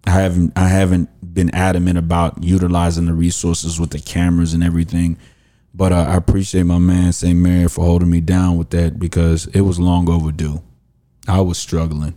I 0.05 0.11
haven't 0.11 0.53
I 0.55 0.67
haven't 0.67 1.09
been 1.33 1.53
adamant 1.53 1.97
about 1.99 2.43
utilizing 2.43 3.05
the 3.05 3.13
resources 3.13 3.79
with 3.79 3.91
the 3.91 3.99
cameras 3.99 4.53
and 4.53 4.63
everything. 4.63 5.17
But 5.71 5.91
uh, 5.91 6.07
I 6.09 6.15
appreciate 6.15 6.63
my 6.63 6.79
man 6.79 7.13
St. 7.13 7.37
Mary 7.37 7.67
for 7.69 7.85
holding 7.85 8.09
me 8.09 8.21
down 8.21 8.57
with 8.57 8.71
that 8.71 8.97
because 8.97 9.45
it 9.47 9.61
was 9.61 9.79
long 9.79 10.09
overdue. 10.09 10.63
I 11.27 11.41
was 11.41 11.59
struggling 11.59 12.15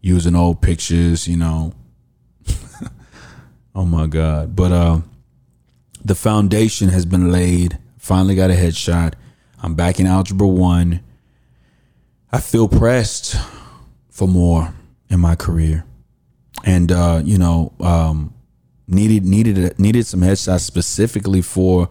using 0.00 0.36
old 0.36 0.62
pictures, 0.62 1.26
you 1.26 1.36
know. 1.36 1.72
oh 3.74 3.84
my 3.84 4.06
God. 4.06 4.54
But 4.54 4.70
uh 4.70 5.00
the 6.04 6.14
foundation 6.14 6.88
has 6.90 7.06
been 7.06 7.32
laid. 7.32 7.78
Finally 7.98 8.34
got 8.34 8.50
a 8.50 8.54
headshot. 8.54 9.14
I'm 9.62 9.74
back 9.74 9.98
in 9.98 10.06
algebra 10.06 10.46
one. 10.46 11.00
I 12.30 12.40
feel 12.40 12.68
pressed 12.68 13.36
for 14.10 14.28
more 14.28 14.74
in 15.08 15.20
my 15.20 15.34
career 15.36 15.84
and 16.64 16.92
uh, 16.92 17.20
you 17.24 17.38
know 17.38 17.72
um, 17.80 18.34
needed 18.86 19.24
needed 19.24 19.78
needed 19.78 20.06
some 20.06 20.20
headshots 20.20 20.60
specifically 20.60 21.42
for 21.42 21.88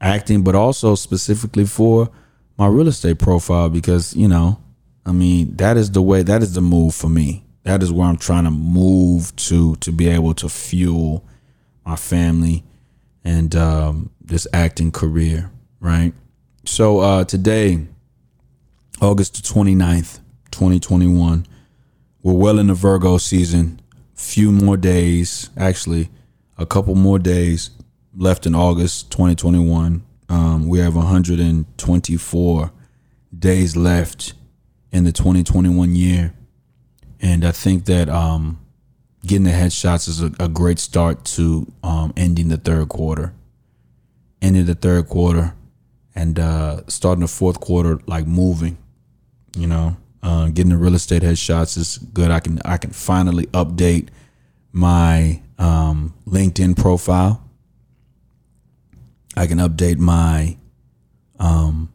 acting, 0.00 0.42
but 0.42 0.54
also 0.54 0.94
specifically 0.94 1.64
for 1.64 2.10
my 2.58 2.66
real 2.66 2.88
estate 2.88 3.18
profile 3.18 3.68
because 3.68 4.14
you 4.16 4.28
know, 4.28 4.60
I 5.04 5.12
mean, 5.12 5.56
that 5.56 5.76
is 5.76 5.90
the 5.90 6.02
way 6.02 6.22
that 6.22 6.42
is 6.42 6.54
the 6.54 6.60
move 6.60 6.94
for 6.94 7.08
me. 7.08 7.44
That 7.64 7.82
is 7.82 7.92
where 7.92 8.06
I'm 8.06 8.16
trying 8.16 8.44
to 8.44 8.50
move 8.50 9.34
to 9.36 9.76
to 9.76 9.92
be 9.92 10.08
able 10.08 10.34
to 10.34 10.48
fuel 10.48 11.24
my 11.84 11.96
family 11.96 12.64
and 13.26 13.56
um, 13.56 14.10
this 14.20 14.46
acting 14.52 14.92
career, 14.92 15.50
right? 15.80 16.14
So 16.64 17.00
uh, 17.00 17.24
today, 17.24 17.86
August 19.00 19.34
the 19.34 19.42
29th, 19.42 20.20
2021, 20.52 21.44
we're 22.22 22.32
well 22.32 22.60
in 22.60 22.68
the 22.68 22.74
Virgo 22.74 23.18
season 23.18 23.80
few 24.14 24.52
more 24.52 24.76
days, 24.76 25.50
actually, 25.56 26.08
a 26.56 26.64
couple 26.64 26.94
more 26.94 27.18
days 27.18 27.70
left 28.16 28.46
in 28.46 28.54
August 28.54 29.10
2021. 29.10 30.04
Um, 30.28 30.68
we 30.68 30.78
have 30.78 30.94
124 30.94 32.72
days 33.36 33.76
left 33.76 34.34
in 34.92 35.02
the 35.02 35.12
2021 35.12 35.96
year. 35.96 36.32
And 37.20 37.44
I 37.44 37.50
think 37.50 37.86
that 37.86 38.08
um, 38.08 38.60
getting 39.26 39.44
the 39.44 39.50
headshots 39.50 40.08
is 40.08 40.22
a, 40.22 40.32
a 40.38 40.48
great 40.48 40.78
start 40.78 41.24
to 41.24 41.70
um, 41.82 42.12
ending 42.16 42.48
the 42.48 42.56
third 42.56 42.88
quarter. 42.88 43.34
Ending 44.40 44.66
the 44.66 44.74
third 44.74 45.08
quarter 45.08 45.54
and 46.14 46.38
uh, 46.38 46.82
starting 46.86 47.20
the 47.22 47.28
fourth 47.28 47.60
quarter 47.60 47.98
like 48.06 48.26
moving, 48.26 48.78
you 49.56 49.66
know. 49.66 49.96
Uh, 50.22 50.46
getting 50.46 50.70
the 50.70 50.76
real 50.76 50.94
estate 50.94 51.22
headshots 51.22 51.76
is 51.76 51.98
good. 51.98 52.30
I 52.30 52.40
can 52.40 52.58
I 52.64 52.78
can 52.78 52.90
finally 52.90 53.46
update 53.46 54.08
my 54.72 55.40
um, 55.58 56.14
LinkedIn 56.26 56.76
profile. 56.76 57.42
I 59.36 59.46
can 59.46 59.58
update 59.58 59.98
my 59.98 60.56
um, 61.38 61.92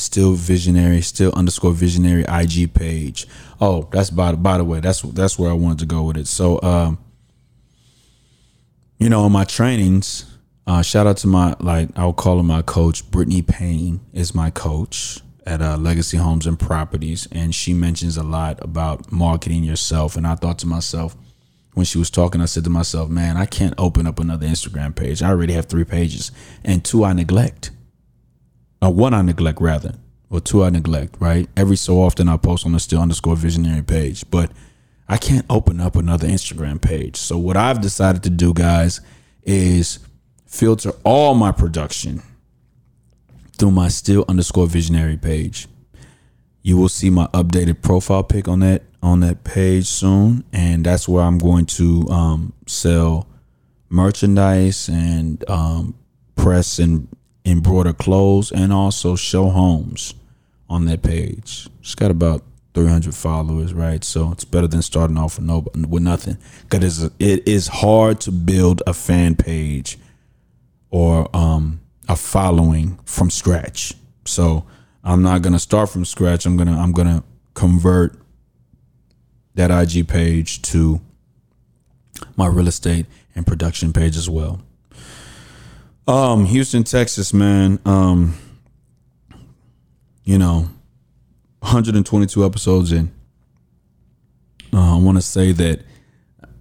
still 0.00 0.32
visionary, 0.32 1.00
still 1.02 1.32
underscore 1.34 1.72
visionary 1.72 2.24
IG 2.28 2.72
page. 2.74 3.26
Oh, 3.60 3.88
that's 3.92 4.10
by 4.10 4.32
by 4.32 4.58
the 4.58 4.64
way, 4.64 4.80
that's 4.80 5.02
that's 5.02 5.38
where 5.38 5.50
I 5.50 5.54
wanted 5.54 5.80
to 5.80 5.86
go 5.86 6.02
with 6.02 6.16
it. 6.16 6.26
So, 6.26 6.60
um, 6.62 6.98
you 8.98 9.08
know, 9.08 9.26
in 9.26 9.32
my 9.32 9.44
trainings, 9.44 10.26
uh, 10.66 10.82
shout 10.82 11.06
out 11.06 11.16
to 11.18 11.26
my 11.26 11.56
like 11.60 11.88
I'll 11.96 12.12
call 12.12 12.38
her 12.38 12.42
my 12.42 12.62
coach. 12.62 13.10
Brittany 13.10 13.42
Payne 13.42 14.00
is 14.12 14.34
my 14.34 14.50
coach. 14.50 15.20
at 15.46 15.62
uh, 15.62 15.76
Legacy 15.76 16.16
Homes 16.16 16.46
and 16.46 16.58
Properties, 16.58 17.26
and 17.32 17.54
she 17.54 17.72
mentions 17.74 18.16
a 18.16 18.22
lot 18.22 18.62
about 18.62 19.10
marketing 19.10 19.64
yourself. 19.64 20.16
And 20.16 20.26
I 20.26 20.34
thought 20.36 20.58
to 20.60 20.66
myself, 20.66 21.16
when 21.74 21.86
she 21.86 21.98
was 21.98 22.10
talking, 22.10 22.40
I 22.40 22.44
said 22.44 22.64
to 22.64 22.70
myself, 22.70 23.08
man, 23.08 23.36
I 23.36 23.46
can't 23.46 23.74
open 23.78 24.06
up 24.06 24.18
another 24.18 24.46
Instagram 24.46 24.94
page. 24.94 25.22
I 25.22 25.30
already 25.30 25.54
have 25.54 25.66
three 25.66 25.84
pages, 25.84 26.30
and 26.62 26.84
two 26.84 27.04
I 27.04 27.12
neglect. 27.14 27.70
Or 28.82 28.92
one 28.92 29.14
I 29.14 29.22
neglect, 29.22 29.60
rather. 29.60 29.94
Or 30.30 30.40
two 30.40 30.64
I 30.64 30.70
neglect, 30.70 31.16
right? 31.18 31.48
Every 31.56 31.76
so 31.76 32.02
often 32.02 32.28
I 32.28 32.36
post 32.36 32.64
on 32.64 32.72
the 32.72 32.80
still 32.80 33.00
underscore 33.00 33.36
visionary 33.36 33.82
page, 33.82 34.24
but 34.30 34.52
I 35.08 35.16
can't 35.16 35.44
open 35.50 35.80
up 35.80 35.96
another 35.96 36.28
Instagram 36.28 36.80
page. 36.80 37.16
So, 37.16 37.36
what 37.36 37.56
I've 37.56 37.80
decided 37.80 38.22
to 38.22 38.30
do, 38.30 38.54
guys, 38.54 39.00
is 39.42 39.98
filter 40.46 40.92
all 41.04 41.34
my 41.34 41.50
production 41.50 42.22
through 43.58 43.72
my 43.72 43.88
still 43.88 44.24
underscore 44.28 44.66
visionary 44.66 45.16
page. 45.16 45.66
You 46.62 46.76
will 46.76 46.88
see 46.88 47.10
my 47.10 47.26
updated 47.28 47.82
profile 47.82 48.22
pic 48.22 48.48
on 48.48 48.60
that 48.60 48.82
on 49.02 49.20
that 49.20 49.44
page 49.44 49.86
soon, 49.86 50.44
and 50.52 50.84
that's 50.86 51.08
where 51.08 51.24
I'm 51.24 51.38
going 51.38 51.66
to 51.66 52.06
um, 52.08 52.52
sell 52.66 53.26
merchandise 53.88 54.88
and 54.88 55.42
um, 55.50 55.94
press 56.36 56.78
and 56.78 57.08
embroider 57.44 57.92
clothes, 57.92 58.52
and 58.52 58.72
also 58.72 59.16
show 59.16 59.50
homes 59.50 60.14
on 60.68 60.84
that 60.86 61.02
page. 61.02 61.68
It's 61.80 61.94
got 61.94 62.10
about 62.10 62.42
300 62.74 63.14
followers, 63.14 63.74
right? 63.74 64.02
So 64.04 64.30
it's 64.30 64.44
better 64.44 64.66
than 64.66 64.82
starting 64.82 65.18
off 65.18 65.38
with 65.38 65.46
no 65.46 65.66
with 65.88 66.02
nothing. 66.02 66.38
Because 66.62 67.04
it 67.18 67.48
is 67.48 67.68
hard 67.68 68.20
to 68.22 68.32
build 68.32 68.82
a 68.86 68.94
fan 68.94 69.34
page 69.34 69.98
or 70.90 71.28
um, 71.36 71.80
a 72.08 72.16
following 72.16 72.98
from 73.04 73.30
scratch. 73.30 73.94
So 74.24 74.64
I'm 75.02 75.22
not 75.22 75.42
gonna 75.42 75.58
start 75.58 75.88
from 75.88 76.04
scratch. 76.04 76.46
I'm 76.46 76.56
gonna 76.56 76.78
I'm 76.78 76.92
gonna 76.92 77.24
convert 77.54 78.16
that 79.54 79.70
IG 79.70 80.08
page 80.08 80.62
to 80.62 81.00
my 82.36 82.46
real 82.46 82.68
estate 82.68 83.06
and 83.34 83.46
production 83.46 83.92
page 83.92 84.16
as 84.16 84.30
well. 84.30 84.62
Um, 86.06 86.44
Houston, 86.46 86.84
Texas, 86.84 87.32
man. 87.32 87.78
Um, 87.84 88.38
you 90.24 90.38
know, 90.38 90.68
122 91.60 92.44
episodes 92.44 92.92
in. 92.92 93.12
Uh, 94.72 94.96
I 94.96 95.00
want 95.00 95.18
to 95.18 95.22
say 95.22 95.52
that 95.52 95.82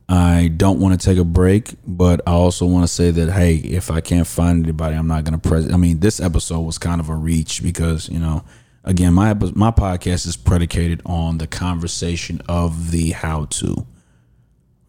I 0.08 0.48
don't 0.58 0.80
want 0.80 1.00
to 1.00 1.06
take 1.06 1.20
a 1.20 1.24
break, 1.24 1.76
but 1.86 2.22
I 2.26 2.32
also 2.32 2.66
want 2.66 2.84
to 2.84 2.88
say 2.88 3.12
that 3.12 3.32
hey, 3.32 3.56
if 3.56 3.92
I 3.92 4.02
can't 4.02 4.26
find 4.26 4.64
anybody, 4.64 4.96
I'm 4.96 5.08
not 5.08 5.24
going 5.24 5.40
to 5.40 5.50
press. 5.50 5.72
I 5.72 5.78
mean, 5.78 6.00
this 6.00 6.20
episode 6.20 6.62
was 6.62 6.80
kind 6.80 7.00
of 7.00 7.10
a 7.10 7.16
reach 7.16 7.62
because 7.62 8.10
you 8.10 8.18
know, 8.18 8.44
again, 8.84 9.14
my 9.14 9.34
my 9.36 9.70
podcast 9.72 10.26
is 10.26 10.36
predicated 10.36 11.02
on 11.06 11.38
the 11.38 11.46
conversation 11.48 12.42
of 12.50 12.90
the 12.92 13.12
how 13.12 13.46
to. 13.46 13.86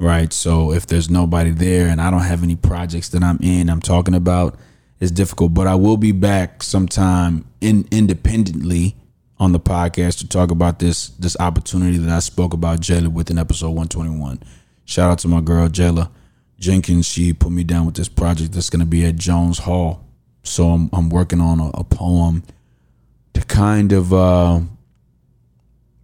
Right. 0.00 0.32
So 0.32 0.72
if 0.72 0.86
there's 0.86 1.10
nobody 1.10 1.50
there 1.50 1.86
and 1.88 2.00
I 2.00 2.10
don't 2.10 2.22
have 2.22 2.42
any 2.42 2.56
projects 2.56 3.10
that 3.10 3.22
I'm 3.22 3.38
in, 3.42 3.68
I'm 3.68 3.82
talking 3.82 4.14
about, 4.14 4.58
it's 4.98 5.10
difficult. 5.10 5.52
But 5.52 5.66
I 5.66 5.74
will 5.74 5.98
be 5.98 6.12
back 6.12 6.62
sometime 6.62 7.44
in 7.60 7.86
independently 7.90 8.96
on 9.38 9.52
the 9.52 9.60
podcast 9.60 10.18
to 10.18 10.28
talk 10.28 10.50
about 10.50 10.78
this 10.78 11.08
this 11.10 11.36
opportunity 11.38 11.98
that 11.98 12.10
I 12.10 12.20
spoke 12.20 12.54
about 12.54 12.80
Jayla 12.80 13.08
with 13.08 13.30
in 13.30 13.38
episode 13.38 13.68
121. 13.68 14.42
Shout 14.86 15.10
out 15.10 15.18
to 15.20 15.28
my 15.28 15.42
girl 15.42 15.68
Jayla 15.68 16.10
Jenkins. 16.58 17.06
She 17.06 17.34
put 17.34 17.52
me 17.52 17.62
down 17.62 17.84
with 17.84 17.94
this 17.94 18.08
project 18.08 18.52
that's 18.52 18.70
going 18.70 18.80
to 18.80 18.86
be 18.86 19.04
at 19.04 19.16
Jones 19.16 19.58
Hall. 19.58 20.02
So 20.42 20.70
I'm 20.70 20.88
I'm 20.94 21.10
working 21.10 21.42
on 21.42 21.60
a, 21.60 21.68
a 21.74 21.84
poem 21.84 22.42
to 23.34 23.40
kind 23.42 23.92
of 23.92 24.14
uh, 24.14 24.60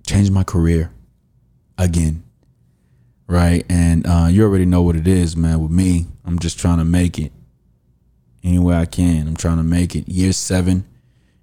change 0.07 0.31
my 0.31 0.45
career 0.45 0.91
again, 1.79 2.23
right? 3.27 3.65
And 3.69 4.07
uh, 4.07 4.29
you 4.31 4.45
already 4.45 4.67
know 4.67 4.83
what 4.83 4.97
it 4.97 5.07
is, 5.07 5.37
man. 5.37 5.61
With 5.61 5.71
me, 5.71 6.07
I'm 6.25 6.39
just 6.39 6.59
trying 6.59 6.79
to 6.79 6.85
make 6.85 7.19
it 7.19 7.33
any 8.43 8.59
way 8.59 8.77
I 8.77 8.87
can. 8.87 9.27
I'm 9.27 9.37
trying 9.37 9.57
to 9.57 9.63
make 9.63 9.97
it. 9.97 10.09
Year 10.09 10.33
seven 10.33 10.85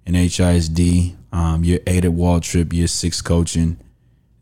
in 0.06 0.14
HISD, 0.16 1.16
um, 1.32 1.64
year 1.64 1.80
eight 1.88 2.06
at 2.06 2.12
Waltrip, 2.12 2.74
year 2.74 2.88
six 2.88 3.22
coaching. 3.22 3.78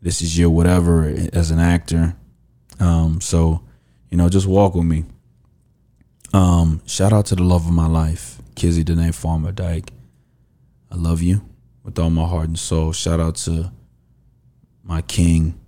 This 0.00 0.22
is 0.22 0.36
year 0.36 0.50
whatever 0.50 1.04
as 1.32 1.50
an 1.50 1.58
actor. 1.58 2.16
Um, 2.80 3.20
so, 3.20 3.62
you 4.10 4.16
know, 4.16 4.28
just 4.28 4.46
walk 4.46 4.74
with 4.74 4.84
me. 4.84 5.04
Um, 6.32 6.80
shout 6.86 7.12
out 7.12 7.26
to 7.26 7.36
the 7.36 7.42
love 7.42 7.66
of 7.66 7.72
my 7.72 7.86
life, 7.86 8.40
Kizzy 8.54 8.82
Danae 8.82 9.12
Farmer 9.12 9.52
Dyke. 9.52 9.92
I 10.90 10.96
love 10.96 11.22
you 11.22 11.42
with 11.84 11.98
all 11.98 12.10
my 12.10 12.26
heart 12.26 12.48
and 12.48 12.58
soul. 12.58 12.92
Shout 12.92 13.20
out 13.20 13.36
to 13.36 13.72
my 14.82 15.02
king, 15.02 15.58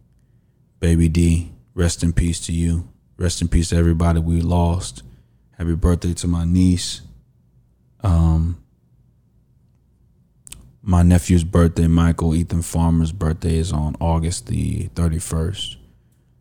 Baby 0.80 1.08
D. 1.08 1.53
Rest 1.74 2.02
in 2.02 2.12
peace 2.12 2.38
to 2.40 2.52
you. 2.52 2.88
Rest 3.16 3.42
in 3.42 3.48
peace 3.48 3.70
to 3.70 3.76
everybody 3.76 4.20
we 4.20 4.40
lost. 4.40 5.02
Happy 5.58 5.74
birthday 5.74 6.14
to 6.14 6.28
my 6.28 6.44
niece. 6.44 7.02
Um, 8.02 8.62
my 10.82 11.02
nephew's 11.02 11.44
birthday, 11.44 11.86
Michael 11.86 12.34
Ethan 12.34 12.62
Farmer's 12.62 13.12
birthday, 13.12 13.56
is 13.56 13.72
on 13.72 13.96
August 14.00 14.46
the 14.46 14.88
31st. 14.90 15.76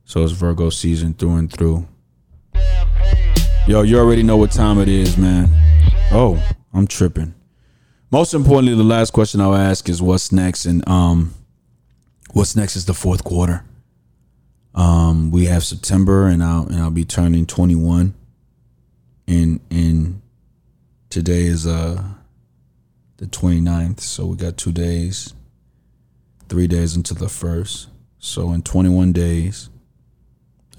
So 0.06 0.24
it's 0.24 0.34
Virgo 0.34 0.70
season 0.70 1.14
through 1.14 1.38
and 1.38 1.52
through. 1.52 1.88
Yo, 3.66 3.82
you 3.82 3.98
already 3.98 4.22
know 4.24 4.38
what 4.38 4.52
time 4.52 4.80
it 4.80 4.90
is, 4.90 5.18
man. 5.18 5.50
Oh, 6.12 6.44
I'm 6.74 6.86
tripping. 6.86 7.34
Most 8.12 8.34
importantly, 8.34 8.76
the 8.76 8.84
last 8.84 9.12
question 9.12 9.42
I'll 9.42 9.56
ask 9.56 9.88
is 9.90 10.02
what's 10.02 10.32
next, 10.32 10.66
and 10.66 10.88
um, 10.88 11.34
what's 12.34 12.56
next 12.56 12.76
is 12.76 12.86
the 12.86 12.94
fourth 12.94 13.24
quarter. 13.24 13.64
Um, 14.76 15.32
we 15.32 15.46
have 15.46 15.64
September, 15.64 16.28
and 16.28 16.44
I'll 16.44 16.66
and 16.66 16.78
I'll 16.78 16.92
be 16.92 17.06
turning 17.06 17.46
21. 17.46 18.14
And 19.28 19.60
and 19.70 20.22
today 21.10 21.44
is 21.44 21.68
uh 21.68 22.04
the 23.18 23.26
29th, 23.28 24.00
so 24.00 24.26
we 24.26 24.36
got 24.36 24.58
two 24.58 24.72
days, 24.72 25.34
three 26.50 26.68
days 26.68 26.96
until 26.96 27.18
the 27.18 27.30
first. 27.30 27.88
So 28.18 28.52
in 28.52 28.64
21 28.64 29.14
days, 29.14 29.70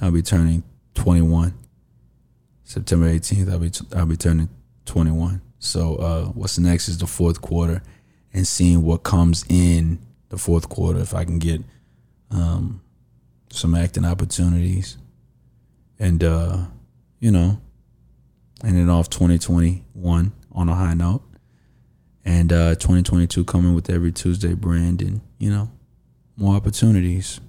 I'll 0.01 0.11
be 0.11 0.23
turning 0.23 0.65
21. 0.95 1.55
September 2.65 3.07
18th, 3.09 3.51
I'll 3.51 3.59
be 3.59 3.71
I'll 3.97 4.07
be 4.07 4.17
turning 4.17 4.49
21. 4.87 5.41
So 5.59 5.97
uh, 5.97 6.25
what's 6.27 6.59
next 6.59 6.89
is 6.89 6.99
the 6.99 7.07
fourth 7.07 7.41
quarter, 7.41 7.83
and 8.33 8.47
seeing 8.47 8.83
what 8.83 9.05
comes 9.05 9.45
in 9.49 10.01
the 10.29 10.37
fourth 10.37 10.69
quarter. 10.69 11.01
If 11.01 11.15
I 11.15 11.25
can 11.25 11.39
get 11.39 11.63
um, 12.31 12.83
some 13.55 13.75
acting 13.75 14.05
opportunities, 14.05 14.99
and 15.99 16.23
uh, 16.25 16.59
you 17.21 17.31
know, 17.31 17.61
ending 18.65 18.91
off 18.91 19.09
2021 19.09 20.33
on 20.53 20.69
a 20.69 20.75
high 20.75 20.95
note, 20.95 21.23
and 22.25 22.53
uh, 22.53 22.75
2022 22.75 23.45
coming 23.45 23.75
with 23.75 23.89
every 23.89 24.13
Tuesday 24.13 24.55
brand, 24.55 25.01
and 25.01 25.21
you 25.39 25.51
know, 25.51 25.71
more 26.37 26.57
opportunities. 26.57 27.41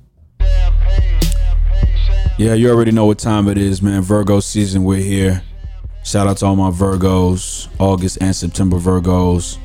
Yeah, 2.37 2.53
you 2.53 2.69
already 2.69 2.91
know 2.91 3.05
what 3.05 3.17
time 3.17 3.47
it 3.47 3.57
is, 3.57 3.81
man. 3.81 4.01
Virgo 4.01 4.41
season, 4.41 4.83
we're 4.83 5.01
here. 5.01 5.41
Shout 6.03 6.27
out 6.27 6.37
to 6.37 6.45
all 6.45 6.55
my 6.55 6.69
Virgos, 6.69 7.67
August 7.79 8.17
and 8.21 8.35
September 8.35 8.77
Virgos. 8.77 9.57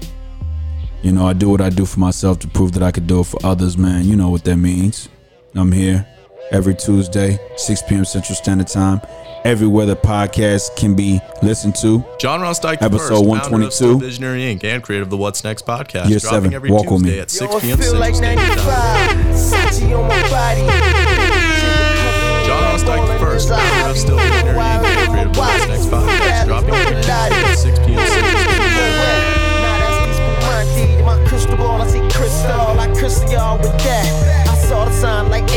You 1.02 1.12
know, 1.12 1.26
I 1.26 1.32
do 1.32 1.48
what 1.48 1.60
I 1.60 1.68
do 1.68 1.84
for 1.84 1.98
myself 1.98 2.38
to 2.40 2.48
prove 2.48 2.72
that 2.72 2.82
I 2.82 2.92
could 2.92 3.06
do 3.06 3.20
it 3.20 3.24
for 3.24 3.44
others, 3.44 3.76
man. 3.76 4.04
You 4.04 4.16
know 4.16 4.30
what 4.30 4.44
that 4.44 4.56
means. 4.56 5.08
I'm 5.54 5.72
here 5.72 6.06
every 6.52 6.74
Tuesday, 6.74 7.38
6 7.56 7.82
p.m. 7.88 8.04
Central 8.04 8.36
Standard 8.36 8.68
Time. 8.68 9.00
Everywhere 9.44 9.86
the 9.86 9.96
podcast 9.96 10.76
can 10.76 10.94
be 10.94 11.18
listened 11.42 11.74
to. 11.76 12.04
John 12.18 12.42
Ross 12.42 12.58
Dyke 12.58 12.82
Episode 12.82 12.98
first, 12.98 13.08
founder 13.10 13.22
of 13.22 13.26
122. 13.80 13.98
Visionary 14.00 14.40
Inc. 14.42 14.64
and 14.64 14.82
creator 14.82 15.02
of 15.02 15.08
the 15.08 15.16
What's 15.16 15.42
Next 15.44 15.64
podcast, 15.64 16.10
Year 16.10 16.18
dropping 16.18 16.42
seven. 16.42 16.54
every 16.54 16.70
Walk 16.70 16.90
with 16.90 17.00
Tuesday 17.04 17.14
me. 17.16 17.20
at 17.20 17.30
6 17.30 17.60
p.m. 17.60 17.78
Central 17.78 18.00
like 18.00 18.14
Standard 18.14 18.58
Time. 18.58 19.16
95. 19.16 19.34
Sachi 19.34 19.98
on 19.98 20.08
my 20.08 20.22
body. 20.28 20.60
John 22.46 22.62
Ross 22.64 22.82
Dyke 22.82 23.06
the 23.08 23.18
first, 23.24 23.48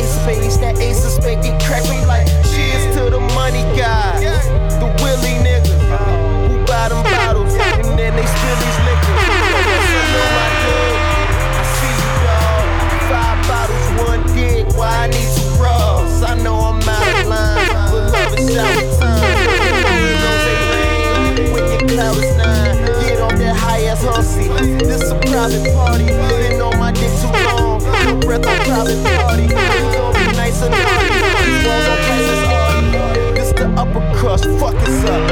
ace 0.04 0.18
face, 0.26 0.58
that 0.58 0.78
ace 0.80 1.06
is 1.06 1.20
making 1.24 1.58
crack 1.60 1.84
me 1.90 2.06
like 2.06 2.28
cheers 2.52 2.96
to 2.96 3.10
the 3.10 3.20
money 3.34 3.64
guy, 3.78 4.20
the 4.80 4.88
willy 5.02 5.36
niggas 5.40 5.80
who 6.48 6.56
buy 6.66 6.90
them 6.90 7.04
bottles 7.04 7.54
and 7.54 7.98
then 7.98 8.16
they 8.16 8.26
spill 8.26 8.58
these 8.60 8.80
liquors. 8.84 9.24
I 11.56 11.64
see 11.76 11.96
you, 12.04 12.14
dog. 12.28 12.64
Five 13.08 13.40
bottles, 13.48 13.88
one 14.08 14.24
dick. 14.36 14.68
Why 14.76 14.92
I 15.04 15.08
need 15.08 15.30
some 15.32 15.56
bras? 15.58 16.22
I 16.24 16.36
know 16.44 16.58
I'm 16.60 16.84
out 16.84 17.08
of 17.08 17.28
line, 17.28 17.68
but 17.92 18.04
love 18.12 18.34
is 18.38 18.58
out 18.60 18.84
of 18.84 18.88
time. 19.00 19.24
When 21.54 21.64
your 21.72 21.84
cloud 21.88 22.18
is 22.18 22.36
nine, 22.36 22.76
get 23.08 23.20
on 23.22 23.36
that 23.40 23.56
high 23.56 23.84
ass 23.86 24.04
hussy. 24.04 24.48
This 24.84 25.12
a 25.12 25.16
private 25.16 25.74
party 25.74 26.43
breath 28.26 28.46
of 28.46 28.60
private 28.66 29.04
party. 29.04 29.48
Nice 30.36 30.62
and 30.62 30.72
naughty. 30.72 31.10
These 33.34 33.54
the 33.54 33.68
upper 33.78 34.02
crust, 34.18 34.46
fuck 34.60 34.76
us 34.76 35.04
up. 35.06 35.30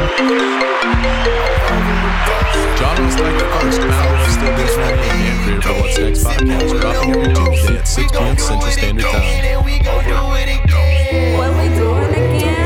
John 2.77 2.95
was 3.05 3.15
like 3.19 3.37
the 3.37 3.45
first 3.59 3.81
power 3.81 4.15
of 4.15 4.31
still 4.31 4.55
this 4.57 4.75
one 4.77 4.99
and 4.99 5.43
Career 5.43 5.59
What's 5.71 5.97
Next 5.99 6.23
podcast 6.23 6.79
dropping 6.81 7.15
every 7.15 7.33
Tuesday 7.33 7.77
at 7.77 7.87
6 7.87 8.11
p.m. 8.11 8.37
Central 8.37 8.71
Standard 8.71 9.05
Time. 9.05 9.21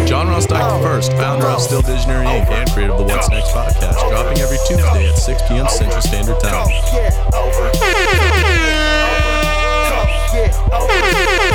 John 0.08 0.28
Ross 0.28 0.46
first, 0.46 1.12
founder 1.14 1.48
of 1.48 1.62
Still 1.62 1.82
Visionary 1.82 2.26
Inc. 2.28 2.48
and 2.50 2.70
creator 2.72 2.94
of 2.94 3.00
the 3.00 3.04
What's 3.06 3.30
Next 3.30 3.50
podcast, 3.52 4.08
dropping 4.10 4.38
every 4.40 4.58
Tuesday 4.68 5.10
at 5.10 5.18
6 5.18 5.42
p.m. 5.48 5.68
Central 5.68 6.02
Standard 6.02 6.40
Time. 6.40 6.70
Oh. 10.72 11.55